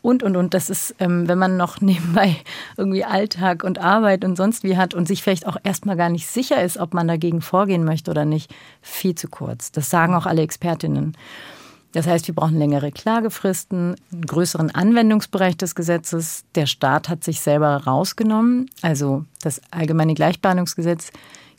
und, 0.00 0.22
und, 0.22 0.36
und. 0.36 0.54
Das 0.54 0.70
ist, 0.70 0.94
ähm, 1.00 1.28
wenn 1.28 1.38
man 1.38 1.58
noch 1.58 1.80
nebenbei 1.82 2.36
irgendwie 2.78 3.04
Alltag 3.04 3.62
und 3.62 3.78
Arbeit 3.78 4.24
und 4.24 4.36
sonst 4.36 4.62
wie 4.62 4.78
hat 4.78 4.94
und 4.94 5.06
sich 5.06 5.22
vielleicht 5.22 5.46
auch 5.46 5.58
erstmal 5.64 5.96
gar 5.96 6.08
nicht 6.08 6.28
sicher 6.28 6.62
ist, 6.62 6.78
ob 6.78 6.94
man 6.94 7.08
dagegen 7.08 7.42
vorgehen 7.42 7.84
möchte 7.84 8.10
oder 8.10 8.24
nicht, 8.24 8.54
viel 8.80 9.14
zu 9.14 9.28
kurz. 9.28 9.70
Das 9.70 9.90
sagen 9.90 10.14
auch 10.14 10.24
alle 10.24 10.40
Expertinnen. 10.40 11.14
Das 11.92 12.06
heißt, 12.06 12.26
wir 12.28 12.34
brauchen 12.34 12.58
längere 12.58 12.92
Klagefristen, 12.92 13.96
einen 14.12 14.22
größeren 14.22 14.74
Anwendungsbereich 14.74 15.56
des 15.56 15.74
Gesetzes. 15.74 16.44
Der 16.54 16.66
Staat 16.66 17.08
hat 17.08 17.24
sich 17.24 17.40
selber 17.40 17.84
rausgenommen. 17.84 18.70
Also 18.82 19.24
das 19.42 19.60
allgemeine 19.70 20.14
Gleichbehandlungsgesetz 20.14 21.10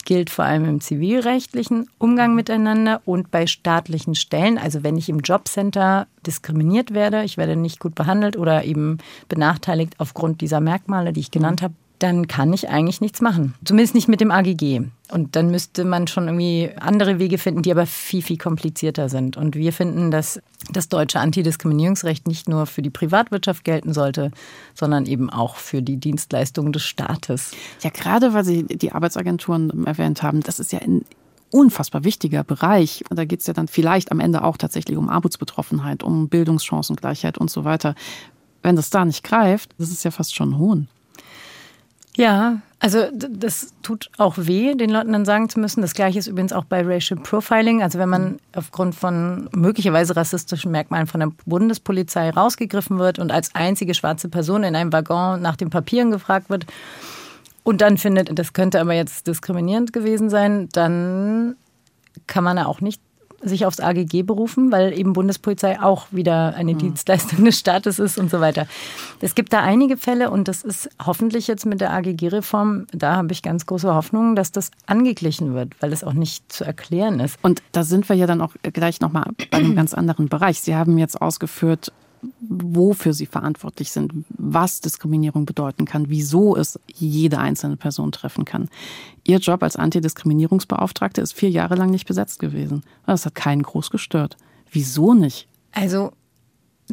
gilt 0.04 0.30
vor 0.30 0.44
allem 0.44 0.64
im 0.64 0.80
zivilrechtlichen 0.80 1.88
Umgang 1.98 2.34
miteinander 2.34 3.02
und 3.04 3.30
bei 3.30 3.46
staatlichen 3.46 4.14
Stellen. 4.14 4.56
Also 4.56 4.82
wenn 4.82 4.96
ich 4.96 5.08
im 5.08 5.20
Jobcenter 5.20 6.06
diskriminiert 6.26 6.94
werde, 6.94 7.24
ich 7.24 7.36
werde 7.36 7.56
nicht 7.56 7.80
gut 7.80 7.94
behandelt 7.94 8.36
oder 8.36 8.64
eben 8.64 8.98
benachteiligt 9.28 9.94
aufgrund 9.98 10.40
dieser 10.40 10.60
Merkmale, 10.60 11.12
die 11.12 11.20
ich 11.20 11.30
genannt 11.30 11.60
habe, 11.60 11.74
dann 12.00 12.26
kann 12.26 12.52
ich 12.52 12.68
eigentlich 12.68 13.00
nichts 13.00 13.20
machen. 13.20 13.54
Zumindest 13.64 13.94
nicht 13.94 14.08
mit 14.08 14.20
dem 14.20 14.30
AGG. 14.30 14.82
Und 15.12 15.36
dann 15.36 15.50
müsste 15.50 15.84
man 15.84 16.06
schon 16.06 16.28
irgendwie 16.28 16.70
andere 16.80 17.18
Wege 17.18 17.36
finden, 17.36 17.62
die 17.62 17.70
aber 17.70 17.86
viel, 17.86 18.22
viel 18.22 18.38
komplizierter 18.38 19.08
sind. 19.08 19.36
Und 19.36 19.54
wir 19.54 19.72
finden, 19.72 20.10
dass 20.10 20.40
das 20.72 20.88
deutsche 20.88 21.20
Antidiskriminierungsrecht 21.20 22.26
nicht 22.26 22.48
nur 22.48 22.66
für 22.66 22.80
die 22.80 22.90
Privatwirtschaft 22.90 23.64
gelten 23.64 23.92
sollte, 23.92 24.30
sondern 24.74 25.06
eben 25.06 25.30
auch 25.30 25.56
für 25.56 25.82
die 25.82 25.98
Dienstleistungen 25.98 26.72
des 26.72 26.84
Staates. 26.84 27.52
Ja, 27.82 27.90
gerade 27.90 28.32
weil 28.32 28.44
Sie 28.44 28.64
die 28.64 28.92
Arbeitsagenturen 28.92 29.86
erwähnt 29.86 30.22
haben, 30.22 30.40
das 30.40 30.58
ist 30.58 30.72
ja 30.72 30.78
ein 30.78 31.04
unfassbar 31.50 32.04
wichtiger 32.04 32.44
Bereich. 32.44 33.04
Da 33.10 33.24
geht 33.24 33.40
es 33.40 33.46
ja 33.46 33.52
dann 33.52 33.68
vielleicht 33.68 34.10
am 34.10 34.20
Ende 34.20 34.42
auch 34.44 34.56
tatsächlich 34.56 34.96
um 34.96 35.10
Armutsbetroffenheit, 35.10 36.02
um 36.02 36.28
Bildungschancengleichheit 36.28 37.36
und 37.36 37.50
so 37.50 37.64
weiter. 37.64 37.94
Wenn 38.62 38.76
das 38.76 38.88
da 38.90 39.04
nicht 39.04 39.22
greift, 39.22 39.74
das 39.78 39.90
ist 39.90 40.04
ja 40.04 40.10
fast 40.10 40.34
schon 40.34 40.56
Hohn. 40.56 40.88
Ja, 42.16 42.60
also 42.80 43.04
das 43.12 43.74
tut 43.82 44.10
auch 44.16 44.34
weh, 44.36 44.74
den 44.74 44.90
Leuten 44.90 45.12
dann 45.12 45.24
sagen 45.24 45.48
zu 45.48 45.60
müssen. 45.60 45.82
Das 45.82 45.94
gleiche 45.94 46.18
ist 46.18 46.26
übrigens 46.26 46.52
auch 46.52 46.64
bei 46.64 46.82
Racial 46.82 47.20
Profiling. 47.20 47.82
Also 47.82 47.98
wenn 47.98 48.08
man 48.08 48.38
aufgrund 48.54 48.94
von 48.94 49.48
möglicherweise 49.52 50.16
rassistischen 50.16 50.72
Merkmalen 50.72 51.06
von 51.06 51.20
der 51.20 51.30
Bundespolizei 51.44 52.30
rausgegriffen 52.30 52.98
wird 52.98 53.18
und 53.18 53.30
als 53.30 53.54
einzige 53.54 53.94
schwarze 53.94 54.28
Person 54.28 54.64
in 54.64 54.74
einem 54.74 54.92
Waggon 54.92 55.42
nach 55.42 55.56
den 55.56 55.70
Papieren 55.70 56.10
gefragt 56.10 56.50
wird 56.50 56.66
und 57.62 57.80
dann 57.80 57.98
findet, 57.98 58.36
das 58.38 58.54
könnte 58.54 58.80
aber 58.80 58.94
jetzt 58.94 59.26
diskriminierend 59.26 59.92
gewesen 59.92 60.30
sein, 60.30 60.68
dann 60.72 61.56
kann 62.26 62.44
man 62.44 62.56
ja 62.56 62.66
auch 62.66 62.80
nicht 62.80 63.02
sich 63.42 63.66
aufs 63.66 63.80
AGG 63.80 64.22
berufen, 64.22 64.70
weil 64.70 64.96
eben 64.98 65.12
Bundespolizei 65.12 65.80
auch 65.80 66.06
wieder 66.10 66.54
eine 66.54 66.74
mhm. 66.74 66.78
Dienstleistung 66.78 67.44
des 67.44 67.58
Staates 67.58 67.98
ist 67.98 68.18
und 68.18 68.30
so 68.30 68.40
weiter. 68.40 68.66
Es 69.20 69.34
gibt 69.34 69.52
da 69.52 69.60
einige 69.60 69.96
Fälle 69.96 70.30
und 70.30 70.48
das 70.48 70.62
ist 70.62 70.90
hoffentlich 71.04 71.46
jetzt 71.46 71.66
mit 71.66 71.80
der 71.80 71.92
AGG-Reform, 71.92 72.86
da 72.92 73.16
habe 73.16 73.32
ich 73.32 73.42
ganz 73.42 73.66
große 73.66 73.94
Hoffnung, 73.94 74.36
dass 74.36 74.52
das 74.52 74.70
angeglichen 74.86 75.54
wird, 75.54 75.74
weil 75.80 75.92
es 75.92 76.04
auch 76.04 76.12
nicht 76.12 76.52
zu 76.52 76.64
erklären 76.64 77.20
ist. 77.20 77.38
Und 77.42 77.62
da 77.72 77.82
sind 77.82 78.08
wir 78.08 78.16
ja 78.16 78.26
dann 78.26 78.40
auch 78.40 78.54
gleich 78.62 79.00
nochmal 79.00 79.30
bei 79.50 79.58
einem 79.58 79.74
ganz 79.76 79.94
anderen 79.94 80.28
Bereich. 80.28 80.60
Sie 80.60 80.74
haben 80.74 80.98
jetzt 80.98 81.20
ausgeführt, 81.20 81.92
wofür 82.40 83.12
sie 83.12 83.26
verantwortlich 83.26 83.90
sind, 83.92 84.12
was 84.28 84.80
Diskriminierung 84.80 85.46
bedeuten 85.46 85.84
kann, 85.84 86.08
wieso 86.08 86.56
es 86.56 86.78
jede 86.86 87.38
einzelne 87.38 87.76
Person 87.76 88.12
treffen 88.12 88.44
kann. 88.44 88.68
Ihr 89.24 89.38
Job 89.38 89.62
als 89.62 89.76
Antidiskriminierungsbeauftragte 89.76 91.20
ist 91.20 91.32
vier 91.32 91.50
Jahre 91.50 91.76
lang 91.76 91.90
nicht 91.90 92.06
besetzt 92.06 92.38
gewesen. 92.38 92.82
Das 93.06 93.26
hat 93.26 93.34
keinen 93.34 93.62
groß 93.62 93.90
gestört. 93.90 94.36
Wieso 94.70 95.14
nicht? 95.14 95.48
Also 95.72 96.12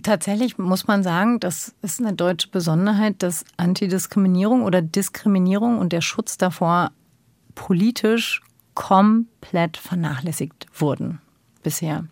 tatsächlich 0.03 0.57
muss 0.57 0.87
man 0.87 1.03
sagen, 1.03 1.39
das 1.39 1.73
ist 1.81 1.99
eine 1.99 2.13
deutsche 2.13 2.49
Besonderheit, 2.49 3.21
dass 3.23 3.45
Antidiskriminierung 3.57 4.63
oder 4.63 4.81
Diskriminierung 4.81 5.79
und 5.79 5.93
der 5.93 6.01
Schutz 6.01 6.37
davor 6.37 6.91
politisch 7.55 8.41
komplett 8.73 9.77
vernachlässigt 9.77 10.67
wurden 10.73 11.19
bisher. 11.63 12.05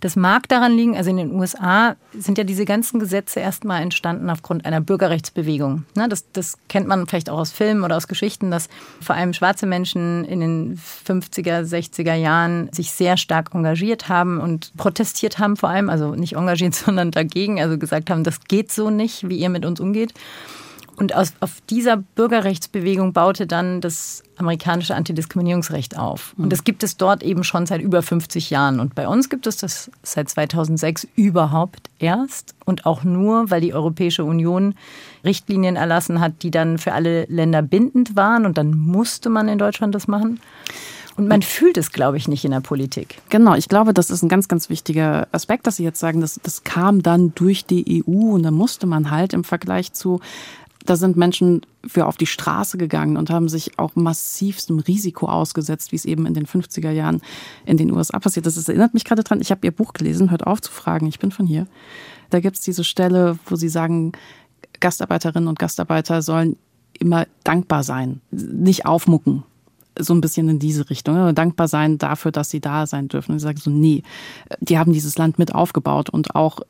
Das 0.00 0.16
mag 0.16 0.48
daran 0.48 0.72
liegen, 0.72 0.96
also 0.96 1.10
in 1.10 1.18
den 1.18 1.32
USA 1.32 1.94
sind 2.18 2.38
ja 2.38 2.44
diese 2.44 2.64
ganzen 2.64 2.98
Gesetze 2.98 3.40
erstmal 3.40 3.82
entstanden 3.82 4.30
aufgrund 4.30 4.64
einer 4.64 4.80
Bürgerrechtsbewegung. 4.80 5.84
Ne, 5.94 6.08
das, 6.08 6.24
das 6.32 6.56
kennt 6.68 6.88
man 6.88 7.06
vielleicht 7.06 7.28
auch 7.28 7.38
aus 7.38 7.52
Filmen 7.52 7.84
oder 7.84 7.96
aus 7.96 8.08
Geschichten, 8.08 8.50
dass 8.50 8.68
vor 9.02 9.14
allem 9.14 9.34
schwarze 9.34 9.66
Menschen 9.66 10.24
in 10.24 10.40
den 10.40 10.78
50er, 11.06 11.62
60er 11.62 12.14
Jahren 12.14 12.70
sich 12.72 12.92
sehr 12.92 13.18
stark 13.18 13.50
engagiert 13.54 14.08
haben 14.08 14.40
und 14.40 14.74
protestiert 14.76 15.38
haben 15.38 15.56
vor 15.56 15.68
allem, 15.68 15.90
also 15.90 16.14
nicht 16.14 16.34
engagiert, 16.34 16.74
sondern 16.76 17.10
dagegen, 17.10 17.60
also 17.60 17.76
gesagt 17.76 18.08
haben, 18.08 18.24
das 18.24 18.40
geht 18.48 18.72
so 18.72 18.88
nicht, 18.88 19.28
wie 19.28 19.36
ihr 19.36 19.50
mit 19.50 19.66
uns 19.66 19.80
umgeht. 19.80 20.14
Und 21.00 21.14
aus, 21.14 21.32
auf 21.40 21.62
dieser 21.70 21.96
Bürgerrechtsbewegung 21.96 23.14
baute 23.14 23.46
dann 23.46 23.80
das 23.80 24.22
amerikanische 24.36 24.94
Antidiskriminierungsrecht 24.94 25.98
auf. 25.98 26.34
Und 26.36 26.52
das 26.52 26.62
gibt 26.62 26.82
es 26.82 26.98
dort 26.98 27.22
eben 27.22 27.42
schon 27.42 27.64
seit 27.64 27.80
über 27.80 28.02
50 28.02 28.50
Jahren. 28.50 28.80
Und 28.80 28.94
bei 28.94 29.08
uns 29.08 29.30
gibt 29.30 29.46
es 29.46 29.56
das 29.56 29.90
seit 30.02 30.28
2006 30.28 31.08
überhaupt 31.16 31.88
erst 31.98 32.54
und 32.66 32.84
auch 32.84 33.02
nur, 33.02 33.50
weil 33.50 33.62
die 33.62 33.72
Europäische 33.72 34.24
Union 34.24 34.74
Richtlinien 35.24 35.76
erlassen 35.76 36.20
hat, 36.20 36.42
die 36.42 36.50
dann 36.50 36.76
für 36.76 36.92
alle 36.92 37.24
Länder 37.30 37.62
bindend 37.62 38.14
waren. 38.14 38.44
Und 38.44 38.58
dann 38.58 38.72
musste 38.76 39.30
man 39.30 39.48
in 39.48 39.56
Deutschland 39.56 39.94
das 39.94 40.06
machen. 40.06 40.38
Und 41.16 41.28
man 41.28 41.42
fühlt 41.42 41.76
es, 41.76 41.92
glaube 41.92 42.16
ich, 42.16 42.28
nicht 42.28 42.44
in 42.44 42.50
der 42.50 42.60
Politik. 42.60 43.20
Genau, 43.28 43.54
ich 43.54 43.68
glaube, 43.68 43.92
das 43.92 44.10
ist 44.10 44.22
ein 44.22 44.28
ganz, 44.28 44.48
ganz 44.48 44.70
wichtiger 44.70 45.28
Aspekt, 45.32 45.66
dass 45.66 45.76
Sie 45.76 45.84
jetzt 45.84 46.00
sagen, 46.00 46.20
das, 46.20 46.40
das 46.42 46.64
kam 46.64 47.02
dann 47.02 47.34
durch 47.34 47.66
die 47.66 48.02
EU 48.06 48.34
und 48.34 48.42
da 48.42 48.50
musste 48.50 48.86
man 48.86 49.10
halt 49.10 49.34
im 49.34 49.44
Vergleich 49.44 49.92
zu 49.92 50.20
da 50.86 50.96
sind 50.96 51.16
Menschen 51.16 51.62
für 51.86 52.06
auf 52.06 52.16
die 52.16 52.26
Straße 52.26 52.78
gegangen 52.78 53.16
und 53.16 53.30
haben 53.30 53.48
sich 53.48 53.78
auch 53.78 53.96
massivstem 53.96 54.78
Risiko 54.78 55.26
ausgesetzt, 55.26 55.92
wie 55.92 55.96
es 55.96 56.04
eben 56.04 56.26
in 56.26 56.34
den 56.34 56.46
50er 56.46 56.90
Jahren 56.90 57.20
in 57.66 57.76
den 57.76 57.92
USA 57.92 58.18
passiert 58.18 58.46
ist. 58.46 58.56
Das 58.56 58.68
erinnert 58.68 58.94
mich 58.94 59.04
gerade 59.04 59.22
dran, 59.22 59.40
ich 59.40 59.50
habe 59.50 59.66
Ihr 59.66 59.72
Buch 59.72 59.92
gelesen, 59.92 60.30
hört 60.30 60.46
auf 60.46 60.60
zu 60.60 60.72
fragen, 60.72 61.06
ich 61.06 61.18
bin 61.18 61.30
von 61.30 61.46
hier. 61.46 61.66
Da 62.30 62.40
gibt 62.40 62.56
es 62.56 62.62
diese 62.62 62.84
Stelle, 62.84 63.38
wo 63.46 63.56
Sie 63.56 63.68
sagen, 63.68 64.12
Gastarbeiterinnen 64.80 65.48
und 65.48 65.58
Gastarbeiter 65.58 66.22
sollen 66.22 66.56
immer 66.98 67.26
dankbar 67.44 67.82
sein, 67.82 68.20
nicht 68.30 68.86
aufmucken. 68.86 69.42
So 69.98 70.14
ein 70.14 70.20
bisschen 70.20 70.48
in 70.48 70.58
diese 70.58 70.88
Richtung. 70.88 71.34
Dankbar 71.34 71.68
sein 71.68 71.98
dafür, 71.98 72.30
dass 72.30 72.48
sie 72.48 72.60
da 72.60 72.86
sein 72.86 73.08
dürfen. 73.08 73.32
Und 73.32 73.38
ich 73.38 73.42
sage 73.42 73.60
so, 73.60 73.70
nee, 73.70 74.02
die 74.60 74.78
haben 74.78 74.92
dieses 74.92 75.18
Land 75.18 75.38
mit 75.38 75.54
aufgebaut 75.54 76.08
und 76.08 76.34
auch 76.34 76.60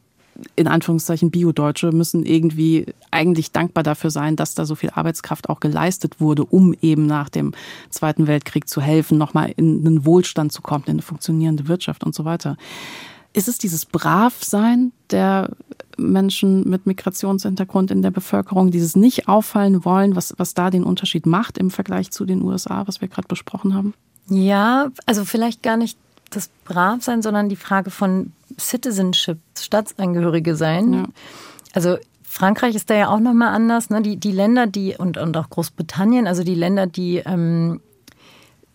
in 0.57 0.67
Anführungszeichen 0.67 1.31
Bio-Deutsche 1.31 1.93
müssen 1.93 2.25
irgendwie 2.25 2.87
eigentlich 3.11 3.53
dankbar 3.53 3.83
dafür 3.83 4.11
sein, 4.11 4.37
dass 4.37 4.55
da 4.55 4.65
so 4.65 4.75
viel 4.75 4.91
Arbeitskraft 4.91 5.49
auch 5.49 5.61
geleistet 5.61 6.21
wurde, 6.21 6.45
um 6.45 6.75
eben 6.81 7.07
nach 7.07 7.29
dem 7.29 7.53
Zweiten 7.91 8.27
Weltkrieg 8.27 8.69
zu 8.69 8.81
helfen, 8.81 9.19
nochmal 9.19 9.53
in 9.57 9.87
einen 9.87 10.05
Wohlstand 10.05 10.53
zu 10.53 10.63
kommen, 10.63 10.85
in 10.87 10.93
eine 10.93 11.03
funktionierende 11.03 11.69
Wirtschaft 11.69 12.05
und 12.05 12.15
so 12.15 12.25
weiter. 12.25 12.57
Ist 13.33 13.49
es 13.49 13.59
dieses 13.59 13.87
Bravsein 13.87 14.93
der 15.11 15.51
Menschen 15.97 16.69
mit 16.69 16.87
Migrationshintergrund 16.87 17.91
in 17.91 18.03
der 18.03 18.11
Bevölkerung, 18.11 18.71
dieses 18.71 18.97
nicht 18.97 19.29
auffallen 19.29 19.85
wollen, 19.85 20.17
was, 20.17 20.35
was 20.39 20.55
da 20.55 20.71
den 20.71 20.83
Unterschied 20.83 21.27
macht 21.27 21.59
im 21.59 21.71
Vergleich 21.71 22.11
zu 22.11 22.25
den 22.25 22.43
USA, 22.43 22.87
was 22.87 23.01
wir 23.01 23.09
gerade 23.09 23.29
besprochen 23.29 23.75
haben? 23.75 23.95
Ja, 24.29 24.91
also 25.07 25.25
vielleicht 25.25 25.63
gar 25.63 25.77
nicht 25.77 25.99
das 26.31 26.49
Bravsein, 26.65 27.23
sondern 27.23 27.49
die 27.49 27.57
Frage 27.57 27.91
von 27.91 28.33
Citizenship, 28.59 29.39
Staatsangehörige 29.59 30.57
sein. 30.57 30.93
Ja. 30.93 31.05
Also 31.73 31.99
Frankreich 32.23 32.77
ist 32.77 32.91
da 32.91 32.95
ja 32.95 33.09
auch 33.09 33.21
nochmal 33.21 33.55
anders. 33.55 33.91
Ne? 33.91 34.03
Die, 34.03 34.17
die 34.17 34.33
Länder, 34.33 34.67
die, 34.67 34.97
und, 34.97 35.19
und 35.19 35.37
auch 35.37 35.51
Großbritannien, 35.51 36.27
also 36.27 36.45
die 36.45 36.55
Länder, 36.55 36.87
die 36.87 37.17
ähm, 37.19 37.81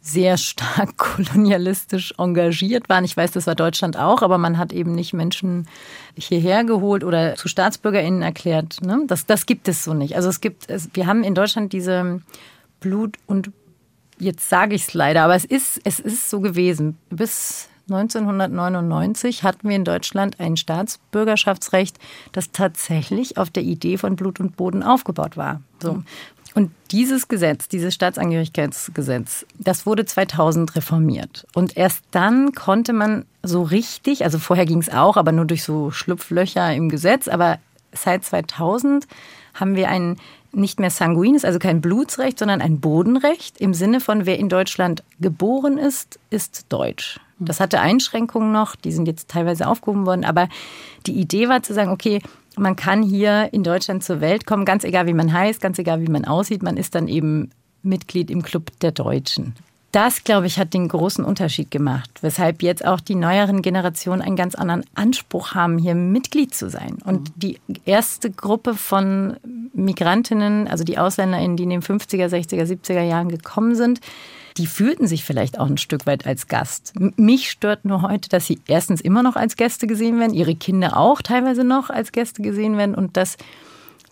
sehr 0.02 0.38
stark 0.38 0.98
kolonialistisch 0.98 2.14
engagiert 2.18 2.90
waren. 2.90 3.04
Ich 3.04 3.18
weiß, 3.18 3.32
das 3.32 3.48
war 3.48 3.56
Deutschland 3.56 3.98
auch, 3.98 4.22
aber 4.22 4.38
man 4.38 4.58
hat 4.58 4.72
eben 4.72 4.94
nicht 4.94 5.14
Menschen 5.14 5.68
hierher 6.16 6.64
geholt 6.64 7.04
oder 7.04 7.36
zu 7.36 7.48
StaatsbürgerInnen 7.48 8.22
erklärt. 8.22 8.82
Ne? 8.82 9.04
Das, 9.08 9.26
das 9.26 9.46
gibt 9.46 9.68
es 9.68 9.84
so 9.84 9.94
nicht. 9.94 10.16
Also 10.16 10.30
es 10.30 10.42
gibt, 10.42 10.70
es, 10.70 10.90
wir 10.94 11.08
haben 11.08 11.24
in 11.24 11.34
Deutschland 11.34 11.74
diese 11.74 12.22
Blut- 12.80 13.18
und 13.26 13.52
jetzt 14.20 14.50
sage 14.50 14.76
ich 14.76 14.84
es 14.84 14.94
leider, 14.94 15.24
aber 15.24 15.36
es 15.36 15.46
ist, 15.46 15.80
es 15.84 16.00
ist 16.00 16.30
so 16.30 16.40
gewesen. 16.42 16.98
Bis 17.10 17.70
1999 17.90 19.44
hatten 19.44 19.70
wir 19.70 19.76
in 19.76 19.86
Deutschland 19.86 20.40
ein 20.40 20.58
Staatsbürgerschaftsrecht, 20.58 21.98
das 22.32 22.52
tatsächlich 22.52 23.38
auf 23.38 23.50
der 23.50 23.64
Idee 23.64 23.98
von 23.98 24.16
Blut 24.16 24.40
und 24.40 24.58
Boden 24.58 24.82
aufgebaut 24.84 25.38
war. 25.38 25.62
So. 25.82 26.04
Und 26.56 26.72
dieses 26.92 27.28
Gesetz, 27.28 27.68
dieses 27.68 27.94
Staatsangehörigkeitsgesetz, 27.94 29.46
das 29.60 29.86
wurde 29.86 30.06
2000 30.06 30.76
reformiert. 30.76 31.46
Und 31.54 31.76
erst 31.76 32.06
dann 32.12 32.54
konnte 32.54 32.94
man 32.94 33.26
so 33.44 33.62
richtig, 33.62 34.24
also 34.24 34.40
vorher 34.40 34.66
ging 34.66 34.80
es 34.80 34.90
auch, 34.90 35.18
aber 35.18 35.34
nur 35.34 35.46
durch 35.46 35.64
so 35.64 35.92
Schlupflöcher 35.92 36.74
im 36.74 36.88
Gesetz, 36.90 37.28
aber 37.28 37.60
seit 37.92 38.24
2000 38.24 39.06
haben 39.54 39.76
wir 39.76 39.90
ein 39.90 40.18
nicht 40.56 40.80
mehr 40.80 40.90
sanguines, 40.90 41.46
also 41.46 41.60
kein 41.60 41.82
Blutsrecht, 41.82 42.40
sondern 42.40 42.62
ein 42.62 42.80
Bodenrecht 42.80 43.60
im 43.60 43.74
Sinne 43.74 44.00
von, 44.00 44.26
wer 44.26 44.40
in 44.40 44.50
Deutschland 44.50 45.04
geboren 45.20 45.78
ist, 45.78 46.20
ist 46.30 46.66
deutsch. 46.70 47.20
Das 47.40 47.60
hatte 47.60 47.82
Einschränkungen 47.82 48.52
noch, 48.52 48.76
die 48.76 48.92
sind 48.92 49.08
jetzt 49.08 49.30
teilweise 49.30 49.68
aufgehoben 49.68 50.06
worden, 50.06 50.24
aber 50.24 50.48
die 51.06 51.20
Idee 51.20 51.50
war 51.50 51.62
zu 51.62 51.74
sagen, 51.74 51.92
okay, 51.92 52.22
man 52.56 52.78
kann 52.78 53.04
hier 53.04 53.50
in 53.52 53.64
Deutschland 53.64 54.04
zur 54.04 54.22
Welt 54.22 54.46
kommen, 54.46 54.64
ganz 54.64 54.86
egal 54.86 55.08
wie 55.08 55.14
man 55.14 55.34
heißt, 55.34 55.60
ganz 55.60 55.78
egal 55.78 56.02
wie 56.02 56.12
man 56.12 56.26
aussieht, 56.26 56.64
man 56.64 56.78
ist 56.78 56.96
dann 56.96 57.08
eben 57.10 57.52
Mitglied 57.84 58.32
im 58.32 58.42
Club 58.42 58.72
der 58.80 58.92
Deutschen. 58.92 59.54
Das, 59.96 60.26
glaube 60.26 60.46
ich, 60.46 60.60
hat 60.60 60.74
den 60.74 60.90
großen 60.90 61.24
Unterschied 61.24 61.72
gemacht, 61.72 62.10
weshalb 62.20 62.62
jetzt 62.62 62.86
auch 62.86 63.00
die 63.00 63.16
neueren 63.16 63.62
Generationen 63.62 64.22
einen 64.22 64.36
ganz 64.36 64.54
anderen 64.54 64.84
Anspruch 64.94 65.54
haben, 65.54 65.78
hier 65.78 65.96
Mitglied 65.96 66.54
zu 66.54 66.70
sein. 66.70 66.98
Und 67.06 67.32
die 67.38 67.62
erste 67.86 68.30
Gruppe 68.30 68.74
von 68.74 69.38
Migrantinnen, 69.74 70.68
also 70.68 70.84
die 70.84 70.98
AusländerInnen, 70.98 71.56
die 71.56 71.64
in 71.64 71.70
den 71.70 71.82
50er, 71.82 72.28
60er, 72.28 72.66
70er 72.66 73.04
Jahren 73.04 73.30
gekommen 73.30 73.74
sind, 73.76 74.02
die 74.58 74.68
fühlten 74.68 75.08
sich 75.08 75.24
vielleicht 75.24 75.62
auch 75.62 75.68
ein 75.68 75.78
Stück 75.78 76.06
weit 76.06 76.28
als 76.28 76.50
Gast. 76.50 76.92
Mich 77.16 77.50
stört 77.50 77.86
nur 77.86 78.02
heute, 78.02 78.28
dass 78.28 78.48
sie 78.48 78.60
erstens 78.68 79.00
immer 79.00 79.24
noch 79.24 79.38
als 79.38 79.56
Gäste 79.56 79.88
gesehen 79.88 80.20
werden, 80.20 80.34
ihre 80.34 80.56
Kinder 80.56 80.98
auch 80.98 81.22
teilweise 81.22 81.64
noch 81.64 81.90
als 81.90 82.12
Gäste 82.12 82.42
gesehen 82.42 82.76
werden 82.76 82.96
und 82.96 83.16
dass 83.16 83.38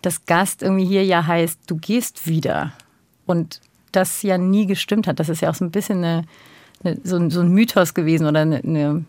das 0.00 0.24
Gast 0.24 0.62
irgendwie 0.62 0.86
hier 0.86 1.04
ja 1.04 1.26
heißt, 1.26 1.60
du 1.66 1.76
gehst 1.76 2.26
wieder. 2.26 2.72
Und 3.26 3.60
das 3.96 4.22
ja 4.22 4.38
nie 4.38 4.66
gestimmt 4.66 5.06
hat. 5.06 5.20
Das 5.20 5.28
ist 5.28 5.40
ja 5.40 5.50
auch 5.50 5.54
so 5.54 5.64
ein 5.64 5.70
bisschen 5.70 5.98
eine, 5.98 6.24
eine, 6.82 6.98
so, 7.04 7.30
so, 7.30 7.40
ein 7.40 7.48
Mythos 7.48 7.94
gewesen 7.94 8.26
oder 8.26 8.40
eine, 8.40 8.56
eine 8.56 9.04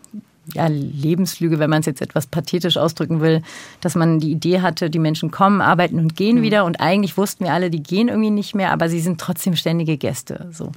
ja, 0.53 0.67
Lebenslüge, 0.67 1.59
wenn 1.59 1.69
man 1.69 1.79
es 1.79 1.85
jetzt 1.85 2.01
etwas 2.01 2.27
pathetisch 2.27 2.77
ausdrücken 2.77 3.21
will, 3.21 3.41
dass 3.81 3.95
man 3.95 4.19
die 4.19 4.31
Idee 4.31 4.61
hatte, 4.61 4.89
die 4.89 4.99
Menschen 4.99 5.31
kommen, 5.31 5.61
arbeiten 5.61 5.99
und 5.99 6.15
gehen 6.15 6.37
mhm. 6.37 6.41
wieder 6.43 6.65
und 6.65 6.79
eigentlich 6.79 7.17
wussten 7.17 7.45
wir 7.45 7.53
alle, 7.53 7.69
die 7.69 7.81
gehen 7.81 8.09
irgendwie 8.09 8.29
nicht 8.29 8.53
mehr, 8.55 8.71
aber 8.71 8.89
sie 8.89 8.99
sind 8.99 9.19
trotzdem 9.19 9.55
ständige 9.55 9.97
Gäste. 9.97 10.47
So. 10.51 10.71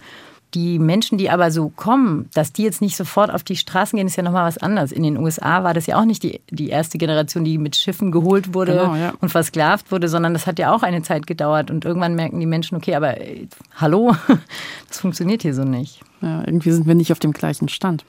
Die 0.54 0.78
Menschen, 0.78 1.18
die 1.18 1.28
aber 1.28 1.50
so 1.50 1.68
kommen, 1.68 2.30
dass 2.32 2.52
die 2.52 2.62
jetzt 2.62 2.80
nicht 2.80 2.96
sofort 2.96 3.30
auf 3.30 3.42
die 3.42 3.56
Straßen 3.56 3.96
gehen, 3.96 4.06
ist 4.06 4.16
ja 4.16 4.22
nochmal 4.22 4.46
was 4.46 4.58
anderes. 4.58 4.92
In 4.92 5.02
den 5.02 5.18
USA 5.18 5.62
war 5.62 5.74
das 5.74 5.86
ja 5.86 6.00
auch 6.00 6.06
nicht 6.06 6.22
die, 6.22 6.40
die 6.50 6.70
erste 6.70 6.96
Generation, 6.96 7.44
die 7.44 7.58
mit 7.58 7.76
Schiffen 7.76 8.10
geholt 8.12 8.54
wurde 8.54 8.72
genau, 8.72 8.96
ja. 8.96 9.12
und 9.20 9.28
versklavt 9.28 9.92
wurde, 9.92 10.08
sondern 10.08 10.32
das 10.32 10.46
hat 10.46 10.58
ja 10.58 10.74
auch 10.74 10.82
eine 10.82 11.02
Zeit 11.02 11.26
gedauert. 11.26 11.70
Und 11.70 11.84
irgendwann 11.84 12.14
merken 12.14 12.40
die 12.40 12.46
Menschen, 12.46 12.76
okay, 12.76 12.94
aber 12.94 13.20
äh, 13.20 13.46
hallo, 13.76 14.16
das 14.88 15.00
funktioniert 15.00 15.42
hier 15.42 15.54
so 15.54 15.64
nicht. 15.64 16.00
Ja, 16.22 16.42
irgendwie 16.46 16.70
sind 16.70 16.86
wir 16.86 16.94
nicht 16.94 17.12
auf 17.12 17.18
dem 17.18 17.32
gleichen 17.32 17.68
Stand 17.68 18.04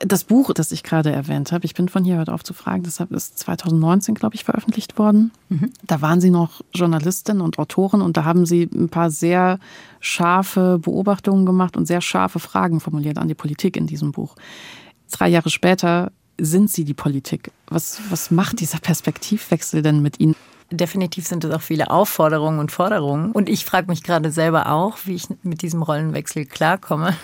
das 0.00 0.24
Buch, 0.24 0.52
das 0.54 0.72
ich 0.72 0.82
gerade 0.82 1.12
erwähnt 1.12 1.52
habe, 1.52 1.66
ich 1.66 1.74
bin 1.74 1.88
von 1.88 2.04
hier 2.04 2.18
heute 2.18 2.32
auf 2.32 2.42
zu 2.42 2.54
fragen, 2.54 2.82
das 2.82 3.00
ist 3.00 3.38
2019, 3.38 4.14
glaube 4.14 4.34
ich, 4.34 4.44
veröffentlicht 4.44 4.98
worden. 4.98 5.30
Mhm. 5.48 5.72
Da 5.86 6.00
waren 6.00 6.20
Sie 6.20 6.30
noch 6.30 6.62
Journalistin 6.74 7.40
und 7.40 7.58
Autorin 7.58 8.00
und 8.00 8.16
da 8.16 8.24
haben 8.24 8.46
Sie 8.46 8.68
ein 8.74 8.88
paar 8.88 9.10
sehr 9.10 9.58
scharfe 10.00 10.78
Beobachtungen 10.78 11.44
gemacht 11.44 11.76
und 11.76 11.86
sehr 11.86 12.00
scharfe 12.00 12.38
Fragen 12.38 12.80
formuliert 12.80 13.18
an 13.18 13.28
die 13.28 13.34
Politik 13.34 13.76
in 13.76 13.86
diesem 13.86 14.12
Buch. 14.12 14.36
Drei 15.10 15.28
Jahre 15.28 15.50
später 15.50 16.12
sind 16.40 16.70
Sie 16.70 16.84
die 16.84 16.94
Politik. 16.94 17.50
Was, 17.68 18.00
was 18.08 18.30
macht 18.30 18.60
dieser 18.60 18.78
Perspektivwechsel 18.78 19.82
denn 19.82 20.00
mit 20.00 20.18
Ihnen? 20.18 20.34
Definitiv 20.70 21.26
sind 21.26 21.44
es 21.44 21.52
auch 21.52 21.60
viele 21.60 21.90
Aufforderungen 21.90 22.58
und 22.58 22.72
Forderungen. 22.72 23.32
Und 23.32 23.48
ich 23.48 23.64
frage 23.64 23.88
mich 23.88 24.02
gerade 24.02 24.30
selber 24.30 24.70
auch, 24.70 24.98
wie 25.04 25.16
ich 25.16 25.26
mit 25.42 25.62
diesem 25.62 25.82
Rollenwechsel 25.82 26.46
klarkomme. 26.46 27.14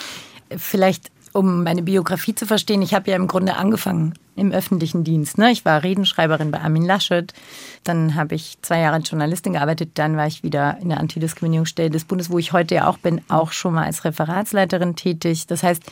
Vielleicht 0.56 1.10
um 1.34 1.64
meine 1.64 1.82
Biografie 1.82 2.34
zu 2.34 2.46
verstehen, 2.46 2.80
ich 2.80 2.94
habe 2.94 3.10
ja 3.10 3.16
im 3.16 3.26
Grunde 3.26 3.56
angefangen 3.56 4.14
im 4.36 4.52
öffentlichen 4.52 5.02
Dienst. 5.02 5.36
Ne? 5.36 5.50
Ich 5.50 5.64
war 5.64 5.82
Redenschreiberin 5.82 6.52
bei 6.52 6.60
Armin 6.60 6.84
Laschet, 6.84 7.34
dann 7.82 8.14
habe 8.14 8.36
ich 8.36 8.56
zwei 8.62 8.78
Jahre 8.80 8.94
als 8.94 9.10
Journalistin 9.10 9.54
gearbeitet, 9.54 9.90
dann 9.94 10.16
war 10.16 10.28
ich 10.28 10.44
wieder 10.44 10.78
in 10.80 10.88
der 10.90 11.00
Antidiskriminierungsstelle 11.00 11.90
des 11.90 12.04
Bundes, 12.04 12.30
wo 12.30 12.38
ich 12.38 12.52
heute 12.52 12.76
ja 12.76 12.88
auch 12.88 12.98
bin, 12.98 13.20
auch 13.28 13.50
schon 13.50 13.74
mal 13.74 13.84
als 13.84 14.04
Referatsleiterin 14.04 14.94
tätig. 14.94 15.48
Das 15.48 15.64
heißt, 15.64 15.82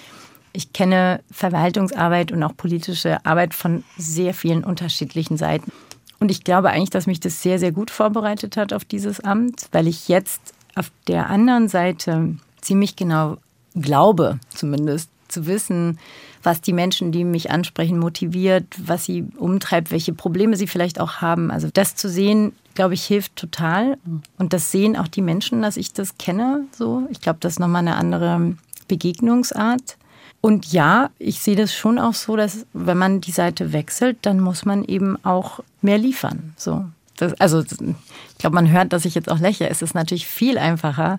ich 0.53 0.73
kenne 0.73 1.21
Verwaltungsarbeit 1.33 2.31
und 2.31 2.43
auch 2.45 2.57
politische 2.57 3.25
Arbeit 3.27 3.53
von 3.53 3.83
sehr 3.99 4.35
vielen 4.35 4.63
unterschiedlichen 4.63 5.37
Seiten. 5.37 5.73
Und 6.21 6.31
ich 6.31 6.45
glaube 6.45 6.71
eigentlich, 6.71 6.91
dass 6.91 7.09
mich 7.09 7.19
das 7.19 7.43
sehr, 7.43 7.59
sehr 7.59 7.73
gut 7.73 7.91
vorbereitet 7.91 8.57
hat 8.57 8.73
auf 8.73 8.85
dieses 8.85 9.19
Amt, 9.19 9.67
weil 9.73 9.89
ich 9.89 10.07
jetzt 10.07 10.41
auf 10.77 10.93
der 11.09 11.31
anderen 11.31 11.69
Seite 11.69 12.37
ziemlich 12.61 12.95
genau 12.95 13.39
glaube, 13.75 14.39
zumindest, 14.55 15.11
zu 15.33 15.47
wissen, 15.47 15.99
was 16.43 16.61
die 16.61 16.73
Menschen, 16.73 17.13
die 17.13 17.25
mich 17.25 17.51
ansprechen, 17.51 17.99
motiviert, 17.99 18.65
was 18.79 19.05
sie 19.05 19.25
umtreibt, 19.37 19.91
welche 19.91 20.13
Probleme 20.13 20.57
sie 20.57 20.67
vielleicht 20.67 21.01
auch 21.01 21.17
haben. 21.17 21.51
Also 21.51 21.69
das 21.73 21.97
zu 21.97 22.09
sehen, 22.09 22.53
glaube 22.75 22.95
ich, 22.95 23.05
hilft 23.05 23.37
total. 23.37 23.99
Und 24.39 24.53
das 24.53 24.71
sehen 24.71 24.97
auch 24.97 25.09
die 25.09 25.23
Menschen, 25.23 25.63
dass 25.63 25.77
ich 25.77 25.93
das 25.93 26.19
kenne. 26.19 26.65
So, 26.77 27.07
ich 27.11 27.21
glaube, 27.21 27.39
das 27.41 27.55
ist 27.55 27.59
nochmal 27.59 27.83
eine 27.83 27.97
andere 27.97 28.57
Begegnungsart. 28.89 29.97
Und 30.41 30.73
ja, 30.73 31.11
ich 31.19 31.41
sehe 31.41 31.55
das 31.55 31.73
schon 31.73 31.99
auch 31.99 32.15
so, 32.15 32.37
dass 32.37 32.67
wenn 32.73 32.99
man 32.99 33.21
die 33.21 33.31
Seite 33.31 33.73
wechselt, 33.73 34.19
dann 34.23 34.41
muss 34.41 34.65
man 34.65 34.85
eben 34.85 35.17
auch 35.25 35.61
mehr 35.81 35.99
liefern. 35.99 36.53
So. 36.57 36.85
Das, 37.17 37.35
also 37.41 37.61
ich 37.61 38.39
glaube, 38.39 38.55
man 38.55 38.71
hört, 38.71 38.93
dass 38.93 39.05
ich 39.05 39.15
jetzt 39.15 39.31
auch 39.31 39.39
lächle. 39.39 39.69
Es 39.69 39.83
ist 39.83 39.95
natürlich 39.95 40.27
viel 40.27 40.59
einfacher, 40.59 41.19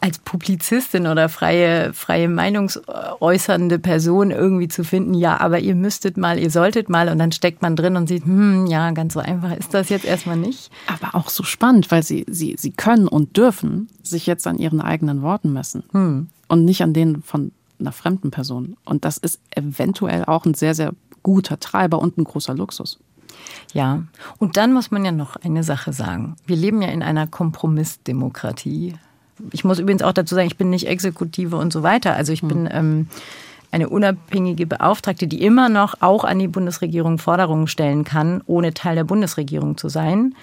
als 0.00 0.18
Publizistin 0.18 1.06
oder 1.06 1.28
freie, 1.28 1.92
freie 1.92 2.28
meinungsäußernde 2.28 3.78
Person 3.78 4.30
irgendwie 4.30 4.68
zu 4.68 4.82
finden, 4.82 5.14
ja, 5.14 5.40
aber 5.40 5.58
ihr 5.58 5.74
müsstet 5.74 6.16
mal, 6.16 6.38
ihr 6.38 6.50
solltet 6.50 6.88
mal 6.88 7.08
und 7.08 7.18
dann 7.18 7.32
steckt 7.32 7.60
man 7.60 7.76
drin 7.76 7.96
und 7.96 8.08
sieht, 8.08 8.24
hm, 8.24 8.66
ja, 8.66 8.90
ganz 8.92 9.14
so 9.14 9.20
einfach 9.20 9.54
ist 9.56 9.74
das 9.74 9.90
jetzt 9.90 10.04
erstmal 10.04 10.36
nicht. 10.36 10.70
Aber 10.86 11.14
auch 11.14 11.28
so 11.28 11.42
spannend, 11.42 11.90
weil 11.90 12.02
sie, 12.02 12.24
sie, 12.28 12.56
sie 12.58 12.70
können 12.70 13.08
und 13.08 13.36
dürfen 13.36 13.88
sich 14.02 14.26
jetzt 14.26 14.46
an 14.46 14.58
ihren 14.58 14.80
eigenen 14.80 15.22
Worten 15.22 15.52
messen 15.52 15.84
hm. 15.92 16.28
und 16.48 16.64
nicht 16.64 16.82
an 16.82 16.94
denen 16.94 17.22
von 17.22 17.52
einer 17.78 17.92
fremden 17.92 18.30
Person. 18.30 18.76
Und 18.84 19.04
das 19.04 19.18
ist 19.18 19.40
eventuell 19.54 20.24
auch 20.24 20.46
ein 20.46 20.54
sehr, 20.54 20.74
sehr 20.74 20.92
guter 21.22 21.60
Treiber 21.60 21.98
und 21.98 22.16
ein 22.16 22.24
großer 22.24 22.54
Luxus. 22.54 22.98
Ja, 23.72 24.04
und 24.38 24.56
dann 24.56 24.72
muss 24.72 24.90
man 24.90 25.04
ja 25.04 25.12
noch 25.12 25.36
eine 25.36 25.62
Sache 25.62 25.92
sagen. 25.92 26.36
Wir 26.46 26.56
leben 26.56 26.80
ja 26.82 26.88
in 26.88 27.02
einer 27.02 27.26
Kompromissdemokratie. 27.26 28.94
Ich 29.52 29.64
muss 29.64 29.78
übrigens 29.78 30.02
auch 30.02 30.12
dazu 30.12 30.34
sagen, 30.34 30.46
ich 30.46 30.56
bin 30.56 30.70
nicht 30.70 30.86
Exekutive 30.86 31.56
und 31.56 31.72
so 31.72 31.82
weiter. 31.82 32.14
Also 32.14 32.32
ich 32.32 32.42
hm. 32.42 32.48
bin 32.48 32.68
ähm, 32.70 33.08
eine 33.70 33.88
unabhängige 33.88 34.66
Beauftragte, 34.66 35.26
die 35.26 35.42
immer 35.42 35.68
noch 35.68 35.94
auch 36.00 36.24
an 36.24 36.38
die 36.38 36.48
Bundesregierung 36.48 37.18
Forderungen 37.18 37.66
stellen 37.66 38.04
kann, 38.04 38.42
ohne 38.46 38.74
Teil 38.74 38.94
der 38.94 39.04
Bundesregierung 39.04 39.76
zu 39.76 39.88
sein. 39.88 40.34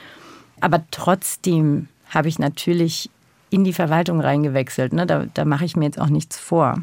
Aber 0.62 0.84
trotzdem 0.92 1.88
habe 2.10 2.28
ich 2.28 2.40
natürlich 2.40 3.10
in 3.50 3.64
die 3.64 3.74
Verwaltung 3.74 4.20
reingewechselt. 4.20 4.94
Ne? 4.94 5.06
Da, 5.06 5.26
da 5.34 5.46
mache 5.46 5.66
ich 5.66 5.76
mir 5.76 5.86
jetzt 5.86 6.00
auch 6.00 6.10
nichts 6.10 6.38
vor. 6.38 6.82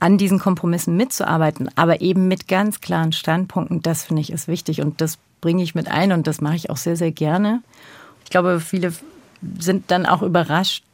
An 0.00 0.18
diesen 0.18 0.40
Kompromissen 0.40 0.96
mitzuarbeiten, 0.96 1.68
aber 1.76 2.00
eben 2.00 2.26
mit 2.26 2.48
ganz 2.48 2.80
klaren 2.80 3.12
Standpunkten, 3.12 3.82
das 3.82 4.02
finde 4.02 4.22
ich 4.22 4.32
ist 4.32 4.48
wichtig 4.48 4.80
und 4.80 5.00
das 5.00 5.18
bringe 5.40 5.62
ich 5.62 5.74
mit 5.74 5.88
ein 5.88 6.12
und 6.12 6.26
das 6.26 6.40
mache 6.40 6.56
ich 6.56 6.70
auch 6.70 6.76
sehr, 6.76 6.96
sehr 6.96 7.12
gerne. 7.12 7.62
Ich 8.24 8.30
glaube, 8.30 8.58
viele 8.58 8.92
sind 9.58 9.90
dann 9.90 10.06
auch 10.06 10.22
überrascht, 10.22 10.84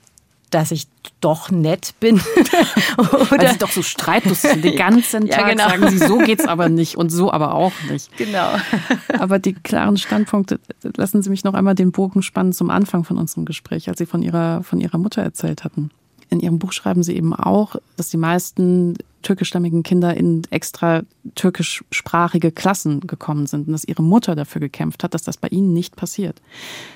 dass 0.51 0.71
ich 0.71 0.87
doch 1.21 1.51
nett 1.51 1.95
bin. 2.01 2.17
Oder 2.99 3.31
Weil 3.31 3.53
sie 3.53 3.59
doch 3.59 3.71
so 3.71 3.83
streitlos 3.83 4.43
sind. 4.43 4.65
Den 4.65 4.77
ganzen 4.77 5.29
Tag 5.29 5.41
ja, 5.41 5.49
genau. 5.49 5.69
sagen 5.69 5.91
sie, 5.91 5.99
so 5.99 6.19
geht's 6.19 6.47
aber 6.47 6.69
nicht 6.69 6.97
und 6.97 7.11
so 7.11 7.33
aber 7.33 7.55
auch 7.55 7.73
nicht. 7.91 8.17
Genau. 8.17 8.51
aber 9.19 9.39
die 9.39 9.55
klaren 9.55 9.97
Standpunkte, 9.97 10.61
lassen 10.97 11.23
Sie 11.23 11.31
mich 11.31 11.45
noch 11.45 11.55
einmal 11.55 11.75
den 11.75 11.93
Bogen 11.93 12.23
spannen 12.23 12.53
zum 12.53 12.71
Anfang 12.71 13.05
von 13.05 13.19
unserem 13.19 13.45
Gespräch, 13.45 13.89
als 13.89 13.99
Sie 13.99 14.07
von 14.07 14.23
Ihrer, 14.23 14.63
von 14.63 14.81
Ihrer 14.81 14.99
Mutter 14.99 15.23
erzählt 15.23 15.65
hatten. 15.65 15.91
In 16.31 16.41
Ihrem 16.41 16.59
Buch 16.59 16.73
schreiben 16.73 17.03
Sie 17.03 17.17
eben 17.17 17.35
auch, 17.35 17.77
dass 17.97 18.11
die 18.11 18.17
meisten 18.17 18.95
türkischstämmigen 19.23 19.83
Kinder 19.83 20.17
in 20.17 20.43
extra 20.51 21.03
türkischsprachige 21.35 22.53
Klassen 22.53 23.01
gekommen 23.01 23.47
sind 23.47 23.67
und 23.67 23.73
dass 23.73 23.85
ihre 23.85 24.03
Mutter 24.03 24.37
dafür 24.37 24.61
gekämpft 24.61 25.03
hat, 25.03 25.14
dass 25.14 25.23
das 25.23 25.37
bei 25.37 25.49
ihnen 25.49 25.73
nicht 25.73 25.97
passiert. 25.97 26.41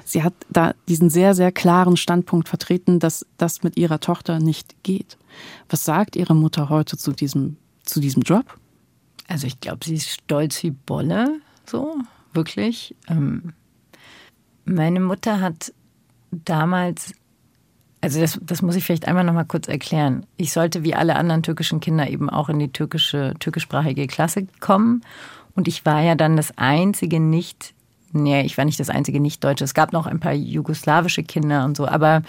Sie 0.05 0.23
hat 0.23 0.35
da 0.51 0.75
diesen 0.89 1.11
sehr, 1.11 1.35
sehr 1.35 1.51
klaren 1.51 1.97
Standpunkt 1.97 2.49
vertreten, 2.49 3.01
dass 3.01 3.27
das 3.39 3.63
mit 3.63 3.77
ihrer 3.77 4.01
Tochter 4.01 4.39
nicht 4.39 4.83
geht. 4.83 5.19
Was 5.69 5.85
sagt 5.85 6.15
Ihre 6.15 6.35
Mutter 6.35 6.69
heute 6.69 6.97
zu 6.97 7.13
diesem, 7.13 7.57
zu 7.85 8.01
diesem 8.01 8.23
Job? 8.23 8.59
Also 9.29 9.47
ich 9.47 9.61
glaube, 9.61 9.85
sie 9.85 9.95
ist 9.95 10.11
stolz 10.11 10.63
wie 10.63 10.71
Bolle, 10.71 11.41
so, 11.67 11.97
wirklich. 12.35 12.95
Ähm, 13.09 13.55
meine 14.65 15.01
Mutter 15.01 15.41
hat 15.41 15.73
damals 16.31 17.15
also 18.03 18.21
das, 18.21 18.39
das 18.43 18.63
muss 18.63 18.75
ich 18.75 18.85
vielleicht 18.85 19.07
einmal 19.07 19.23
noch 19.23 19.33
mal 19.33 19.45
kurz 19.45 19.69
erklären. 19.69 20.27
Ich 20.37 20.53
sollte 20.53 20.83
wie 20.83 20.95
alle 20.95 21.15
anderen 21.15 21.45
türkischen 21.45 21.79
Kinder 21.79 22.11
eben 22.11 22.29
auch 22.29 22.49
in 22.49 22.59
die 22.59 22.73
türkische, 22.73 23.35
türkischsprachige 23.39 24.09
Klasse 24.09 24.49
kommen. 24.59 25.03
Und 25.55 25.69
ich 25.69 25.87
war 25.87 26.03
ja 26.03 26.17
dann 26.17 26.37
das 26.37 26.59
einzige 26.59 27.21
nicht, 27.21 27.75
nee, 28.13 28.43
ich 28.43 28.59
war 28.59 28.65
nicht 28.65 28.81
das 28.81 28.91
einzige 28.91 29.21
Nicht-Deutsche. 29.21 29.63
Es 29.63 29.73
gab 29.73 29.93
noch 29.93 30.07
ein 30.07 30.19
paar 30.19 30.33
jugoslawische 30.33 31.23
Kinder 31.23 31.65
und 31.65 31.77
so, 31.77 31.87
aber 31.87 32.23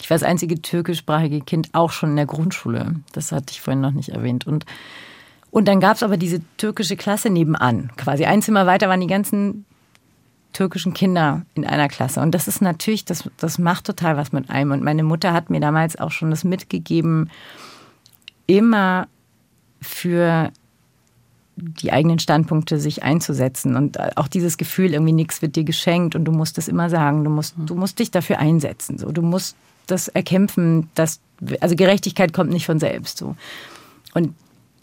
ich 0.00 0.08
war 0.08 0.14
das 0.14 0.26
einzige 0.26 0.62
türkischsprachige 0.62 1.42
Kind 1.42 1.68
auch 1.74 1.90
schon 1.90 2.10
in 2.10 2.16
der 2.16 2.26
Grundschule. 2.26 2.94
Das 3.12 3.30
hatte 3.30 3.52
ich 3.52 3.60
vorhin 3.60 3.82
noch 3.82 3.92
nicht 3.92 4.08
erwähnt. 4.08 4.46
Und, 4.46 4.64
und 5.50 5.68
dann 5.68 5.80
gab 5.80 5.96
es 5.96 6.02
aber 6.02 6.16
diese 6.16 6.40
türkische 6.56 6.96
Klasse 6.96 7.28
nebenan. 7.28 7.90
Quasi 7.98 8.24
ein 8.24 8.40
Zimmer 8.40 8.64
weiter 8.64 8.88
waren 8.88 9.02
die 9.02 9.06
ganzen 9.06 9.66
türkischen 10.52 10.94
Kinder 10.94 11.42
in 11.54 11.64
einer 11.64 11.88
Klasse. 11.88 12.20
Und 12.20 12.34
das 12.34 12.48
ist 12.48 12.62
natürlich, 12.62 13.04
das, 13.04 13.28
das 13.36 13.58
macht 13.58 13.84
total 13.84 14.16
was 14.16 14.32
mit 14.32 14.50
einem. 14.50 14.72
Und 14.72 14.82
meine 14.82 15.02
Mutter 15.02 15.32
hat 15.32 15.50
mir 15.50 15.60
damals 15.60 15.98
auch 15.98 16.10
schon 16.10 16.30
das 16.30 16.44
mitgegeben, 16.44 17.30
immer 18.46 19.06
für 19.80 20.50
die 21.56 21.92
eigenen 21.92 22.18
Standpunkte 22.18 22.78
sich 22.78 23.02
einzusetzen 23.02 23.76
und 23.76 24.16
auch 24.16 24.28
dieses 24.28 24.58
Gefühl, 24.58 24.92
irgendwie 24.92 25.12
nichts 25.12 25.42
wird 25.42 25.56
dir 25.56 25.64
geschenkt 25.64 26.14
und 26.14 26.24
du 26.24 26.32
musst 26.32 26.56
es 26.56 26.68
immer 26.68 26.88
sagen, 26.88 27.24
du 27.24 27.30
musst, 27.30 27.54
du 27.56 27.74
musst 27.74 27.98
dich 27.98 28.10
dafür 28.10 28.38
einsetzen, 28.38 28.96
so 28.96 29.10
du 29.10 29.22
musst 29.22 29.56
das 29.86 30.06
erkämpfen, 30.08 30.88
dass 30.94 31.20
also 31.60 31.74
Gerechtigkeit 31.74 32.32
kommt 32.32 32.50
nicht 32.50 32.66
von 32.66 32.78
selbst 32.78 33.18
so. 33.18 33.34
Und 34.14 34.34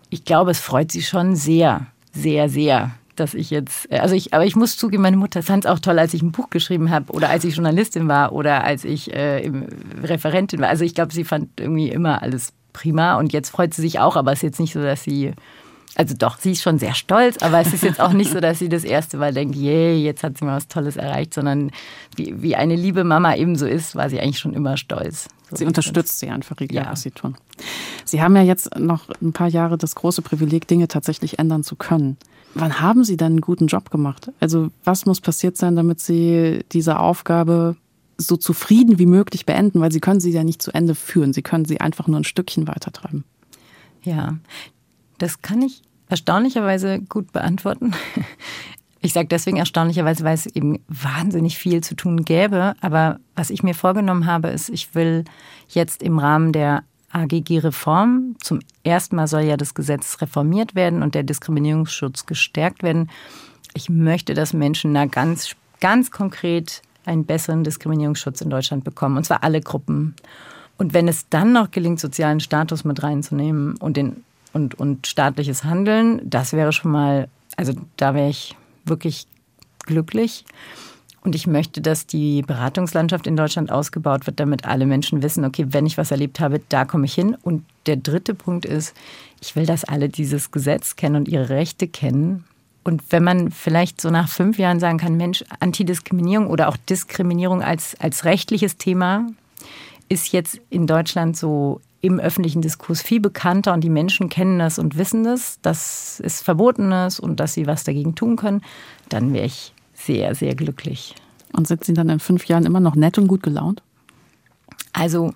ich 0.10 0.26
glaube, 0.26 0.52
es 0.52 0.60
freut 0.60 0.92
sie 0.92 1.02
schon 1.02 1.36
sehr, 1.36 1.88
sehr, 2.12 2.50
sehr, 2.50 2.92
dass 3.20 3.34
ich 3.34 3.50
jetzt, 3.50 3.92
äh, 3.92 4.00
also 4.00 4.16
ich, 4.16 4.34
aber 4.34 4.46
ich 4.46 4.56
muss 4.56 4.78
zugeben, 4.78 5.04
meine 5.04 5.18
Mutter 5.18 5.44
fand 5.44 5.66
es 5.66 5.72
auch 5.72 5.80
toll, 5.80 6.00
als 6.00 6.14
ich 6.14 6.22
ein 6.22 6.32
Buch 6.32 6.50
geschrieben 6.50 6.90
habe 6.92 7.12
oder 7.14 7.30
als 7.30 7.44
ich 7.44 7.56
Journalistin 7.56 8.08
war 8.08 8.34
oder 8.34 8.64
als 8.64 8.84
ich 8.84 9.14
äh, 9.14 9.52
Referentin 10.04 10.62
war. 10.62 10.70
Also 10.70 10.84
ich 10.84 10.96
glaube, 10.96 11.14
sie 11.14 11.24
fand 11.24 11.60
irgendwie 11.60 11.90
immer 11.90 12.22
alles 12.22 12.54
prima 12.74 13.16
und 13.16 13.34
jetzt 13.34 13.50
freut 13.50 13.74
sie 13.74 13.82
sich 13.82 14.00
auch, 14.00 14.16
aber 14.16 14.32
es 14.32 14.40
ist 14.40 14.44
jetzt 14.44 14.60
nicht 14.60 14.74
so, 14.74 14.82
dass 14.82 15.04
sie, 15.04 15.32
also 15.96 16.14
doch, 16.18 16.38
sie 16.38 16.52
ist 16.52 16.62
schon 16.62 16.78
sehr 16.78 16.94
stolz, 16.94 17.38
aber 17.42 17.62
es 17.62 17.74
ist 17.74 17.84
jetzt 17.84 18.02
auch 18.02 18.12
nicht 18.12 18.32
so, 18.32 18.40
dass 18.40 18.60
sie 18.60 18.70
das 18.70 18.84
erste 18.84 19.18
Mal 19.18 19.34
denkt, 19.34 19.56
yay, 19.56 20.04
jetzt 20.04 20.24
hat 20.24 20.38
sie 20.38 20.46
mal 20.46 20.58
was 20.58 20.68
Tolles 20.68 20.98
erreicht, 20.98 21.34
sondern 21.34 21.72
wie, 22.16 22.42
wie 22.42 22.56
eine 22.56 22.76
liebe 22.76 23.04
Mama 23.04 23.36
eben 23.36 23.56
so 23.56 23.66
ist, 23.66 23.96
war 23.96 24.10
sie 24.10 24.20
eigentlich 24.20 24.40
schon 24.40 24.54
immer 24.54 24.78
stolz. 24.78 25.30
So 25.50 25.58
sie 25.58 25.66
unterstützt 25.66 26.20
sie 26.20 26.30
einfach, 26.30 26.60
egal 26.60 26.86
ja. 26.86 26.92
was 26.92 27.04
sie 27.04 27.12
tun. 27.12 27.36
Sie 28.04 28.22
haben 28.22 28.36
ja 28.36 28.42
jetzt 28.42 28.78
noch 28.78 29.10
ein 29.22 29.32
paar 29.32 29.48
Jahre 29.48 29.78
das 29.78 29.96
große 29.96 30.22
Privileg, 30.22 30.68
Dinge 30.68 30.88
tatsächlich 30.88 31.40
ändern 31.40 31.64
zu 31.64 31.76
können. 31.76 32.18
Wann 32.56 32.80
haben 32.80 33.04
Sie 33.04 33.18
dann 33.18 33.34
einen 33.34 33.42
guten 33.42 33.68
Job 33.68 33.92
gemacht? 33.92 34.32
Also 34.40 34.70
was 34.84 35.06
muss 35.06 35.22
passiert 35.22 35.58
sein, 35.58 35.76
damit 35.76 36.00
Sie 36.00 36.64
diese 36.72 37.00
Aufgabe 37.00 37.76
so 38.18 38.38
zufrieden 38.38 38.98
wie 38.98 39.06
möglich 39.06 39.46
beenden? 39.46 39.82
Weil 39.82 39.92
Sie 39.92 40.00
können 40.00 40.22
sie 40.22 40.32
ja 40.32 40.44
nicht 40.44 40.62
zu 40.62 40.74
Ende 40.74 40.96
führen. 40.96 41.34
Sie 41.34 41.42
können 41.42 41.66
sie 41.66 41.82
einfach 41.82 42.08
nur 42.08 42.20
ein 42.20 42.24
Stückchen 42.24 42.68
weitertreiben. 42.68 43.26
Ja, 44.04 44.38
das 45.18 45.42
kann 45.42 45.62
ich 45.62 45.82
erstaunlicherweise 46.10 47.02
gut 47.02 47.32
beantworten. 47.34 47.94
Ich 49.02 49.14
sage 49.14 49.28
deswegen 49.28 49.58
erstaunlicherweise, 49.58 50.24
weil 50.24 50.34
es 50.34 50.48
eben 50.48 50.80
wahnsinnig 50.88 51.60
viel 51.60 51.84
zu 51.84 51.94
tun 51.94 52.26
gäbe. 52.26 52.74
Aber 52.82 53.20
was 53.36 53.52
ich 53.52 53.62
mir 53.62 53.76
vorgenommen 53.76 54.26
habe, 54.26 54.48
ist, 54.48 54.70
ich 54.70 54.96
will 54.96 55.26
jetzt 55.68 56.02
im 56.02 56.18
Rahmen 56.18 56.54
der 56.54 56.84
AGG-Reform. 57.12 58.36
Zum 58.42 58.60
ersten 58.84 59.16
Mal 59.16 59.28
soll 59.28 59.42
ja 59.42 59.58
das 59.58 59.74
Gesetz 59.74 60.22
reformiert 60.22 60.76
werden 60.76 61.04
und 61.04 61.16
der 61.16 61.24
Diskriminierungsschutz 61.24 62.26
gestärkt 62.26 62.84
werden. 62.84 63.10
Ich 63.74 63.90
möchte, 63.90 64.34
dass 64.34 64.54
Menschen 64.54 64.94
da 64.94 65.06
ganz, 65.06 65.56
ganz 65.80 66.12
konkret 66.12 66.82
einen 67.06 67.26
besseren 67.26 67.64
Diskriminierungsschutz 67.64 68.42
in 68.42 68.50
Deutschland 68.50 68.84
bekommen, 68.84 69.18
und 69.18 69.26
zwar 69.26 69.44
alle 69.44 69.62
Gruppen. 69.62 70.16
Und 70.78 70.94
wenn 70.94 71.08
es 71.08 71.30
dann 71.30 71.54
noch 71.54 71.72
gelingt, 71.72 72.00
sozialen 72.00 72.40
Status 72.40 72.84
mit 72.84 73.02
reinzunehmen 73.02 73.78
und, 73.78 73.98
den, 73.98 74.24
und, 74.54 74.76
und 74.76 75.08
staatliches 75.08 75.64
Handeln, 75.64 76.22
das 76.24 76.54
wäre 76.54 76.74
schon 76.74 76.92
mal, 76.92 77.30
also 77.56 77.74
da 77.98 78.14
wäre 78.14 78.30
ich 78.30 78.56
wirklich 78.86 79.28
glücklich. 79.80 80.46
Und 81.26 81.34
ich 81.34 81.48
möchte, 81.48 81.82
dass 81.82 82.06
die 82.06 82.44
Beratungslandschaft 82.44 83.26
in 83.26 83.36
Deutschland 83.36 83.72
ausgebaut 83.72 84.28
wird, 84.28 84.40
damit 84.40 84.66
alle 84.66 84.86
Menschen 84.86 85.24
wissen, 85.24 85.44
okay, 85.44 85.66
wenn 85.70 85.88
ich 85.88 85.98
was 85.98 86.12
erlebt 86.12 86.40
habe, 86.40 86.62
da 86.70 86.86
komme 86.86 87.06
ich 87.06 87.16
hin. 87.16 87.36
Und 87.42 87.66
der 87.88 87.96
dritte 87.96 88.36
Punkt 88.36 88.64
ist, 88.64 88.96
ich 89.42 89.56
will, 89.56 89.66
dass 89.66 89.84
alle 89.84 90.08
dieses 90.08 90.52
Gesetz 90.52 90.96
kennen 90.96 91.16
und 91.16 91.28
ihre 91.28 91.50
Rechte 91.50 91.88
kennen. 91.88 92.46
Und 92.84 93.02
wenn 93.10 93.24
man 93.24 93.50
vielleicht 93.50 94.00
so 94.00 94.12
nach 94.12 94.30
fünf 94.30 94.60
Jahren 94.60 94.80
sagen 94.80 95.00
kann, 95.00 95.18
Mensch, 95.18 95.44
Antidiskriminierung 95.60 96.46
oder 96.46 96.70
auch 96.70 96.78
Diskriminierung 96.78 97.64
als, 97.64 98.00
als 98.00 98.24
rechtliches 98.24 98.78
Thema 98.78 99.28
ist 100.08 100.32
jetzt 100.32 100.62
in 100.70 100.86
Deutschland 100.86 101.36
so 101.36 101.82
im 102.02 102.20
öffentlichen 102.20 102.62
Diskurs 102.62 103.02
viel 103.02 103.20
bekannter 103.20 103.74
und 103.74 103.84
die 103.84 103.90
Menschen 103.90 104.30
kennen 104.30 104.60
das 104.60 104.78
und 104.78 104.96
wissen 104.96 105.24
das, 105.24 105.60
dass 105.64 106.22
es 106.24 106.44
verboten 106.44 106.92
ist 106.92 107.20
und 107.20 107.40
dass 107.40 107.56
sie 107.56 107.66
was 107.66 107.84
dagegen 107.84 108.14
tun 108.14 108.36
können, 108.36 108.62
dann 109.10 109.34
wäre 109.34 109.48
ich 109.48 109.74
sehr, 109.96 110.36
sehr 110.36 110.56
glücklich. 110.56 111.16
Und 111.54 111.68
sind 111.68 111.84
Sie 111.84 111.94
dann 111.94 112.10
in 112.10 112.20
fünf 112.20 112.46
Jahren 112.46 112.66
immer 112.66 112.80
noch 112.80 112.96
nett 112.96 113.18
und 113.18 113.28
gut 113.28 113.42
gelaunt? 113.42 113.82
Also 114.94 115.34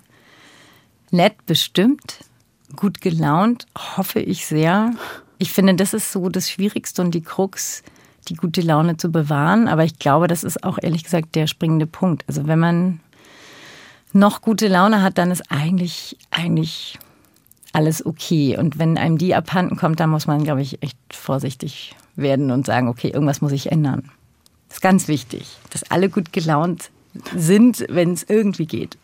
nett 1.10 1.34
bestimmt. 1.46 2.24
gut 2.76 3.00
gelaunt, 3.00 3.66
hoffe 3.96 4.20
ich 4.20 4.46
sehr. 4.46 4.92
Ich 5.38 5.50
finde, 5.50 5.74
das 5.74 5.92
ist 5.92 6.12
so 6.12 6.28
das 6.28 6.48
Schwierigste 6.48 7.02
und 7.02 7.12
die 7.12 7.22
Krux, 7.22 7.82
die 8.28 8.34
gute 8.34 8.60
Laune 8.60 8.96
zu 8.96 9.10
bewahren. 9.10 9.66
Aber 9.66 9.84
ich 9.84 9.98
glaube, 9.98 10.28
das 10.28 10.44
ist 10.44 10.62
auch 10.62 10.78
ehrlich 10.80 11.02
gesagt 11.02 11.34
der 11.34 11.48
springende 11.48 11.86
Punkt. 11.86 12.24
Also 12.28 12.46
wenn 12.46 12.60
man 12.60 13.00
noch 14.12 14.40
gute 14.40 14.68
Laune 14.68 15.02
hat, 15.02 15.18
dann 15.18 15.30
ist 15.30 15.50
eigentlich, 15.50 16.16
eigentlich 16.30 16.98
alles 17.72 18.04
okay. 18.04 18.56
Und 18.56 18.78
wenn 18.78 18.98
einem 18.98 19.18
die 19.18 19.34
abhanden 19.34 19.76
kommt, 19.76 19.98
dann 20.00 20.10
muss 20.10 20.26
man, 20.26 20.44
glaube 20.44 20.62
ich, 20.62 20.82
echt 20.82 20.98
vorsichtig 21.10 21.96
werden 22.16 22.50
und 22.50 22.66
sagen, 22.66 22.88
okay, 22.88 23.08
irgendwas 23.08 23.40
muss 23.40 23.52
ich 23.52 23.72
ändern. 23.72 24.10
Das 24.70 24.78
ist 24.78 24.82
ganz 24.82 25.08
wichtig, 25.08 25.58
dass 25.70 25.82
alle 25.90 26.08
gut 26.08 26.32
gelaunt 26.32 26.90
sind, 27.36 27.84
wenn 27.88 28.12
es 28.12 28.24
irgendwie 28.28 28.66
geht. 28.66 28.96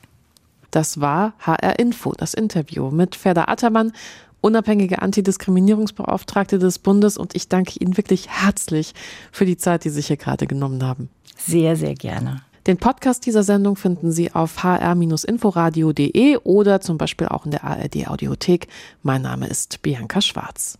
Das 0.70 1.00
war 1.00 1.34
HR 1.40 1.78
Info, 1.78 2.12
das 2.16 2.34
Interview 2.34 2.90
mit 2.90 3.16
Ferda 3.16 3.46
Attermann, 3.48 3.92
unabhängige 4.40 5.02
Antidiskriminierungsbeauftragte 5.02 6.60
des 6.60 6.78
Bundes. 6.78 7.18
Und 7.18 7.34
ich 7.34 7.48
danke 7.48 7.80
Ihnen 7.80 7.96
wirklich 7.96 8.28
herzlich 8.28 8.94
für 9.32 9.44
die 9.44 9.56
Zeit, 9.56 9.84
die 9.84 9.88
Sie 9.88 9.96
sich 9.96 10.06
hier 10.06 10.16
gerade 10.16 10.46
genommen 10.46 10.84
haben. 10.84 11.08
Sehr, 11.36 11.76
sehr 11.76 11.94
gerne. 11.94 12.42
Den 12.68 12.78
Podcast 12.78 13.26
dieser 13.26 13.42
Sendung 13.42 13.76
finden 13.76 14.12
Sie 14.12 14.32
auf 14.32 14.62
hr-inforadio.de 14.62 16.36
oder 16.38 16.80
zum 16.80 16.96
Beispiel 16.96 17.26
auch 17.28 17.44
in 17.44 17.50
der 17.50 17.64
ARD 17.64 18.06
Audiothek. 18.08 18.68
Mein 19.02 19.22
Name 19.22 19.48
ist 19.48 19.82
Bianca 19.82 20.20
Schwarz. 20.20 20.78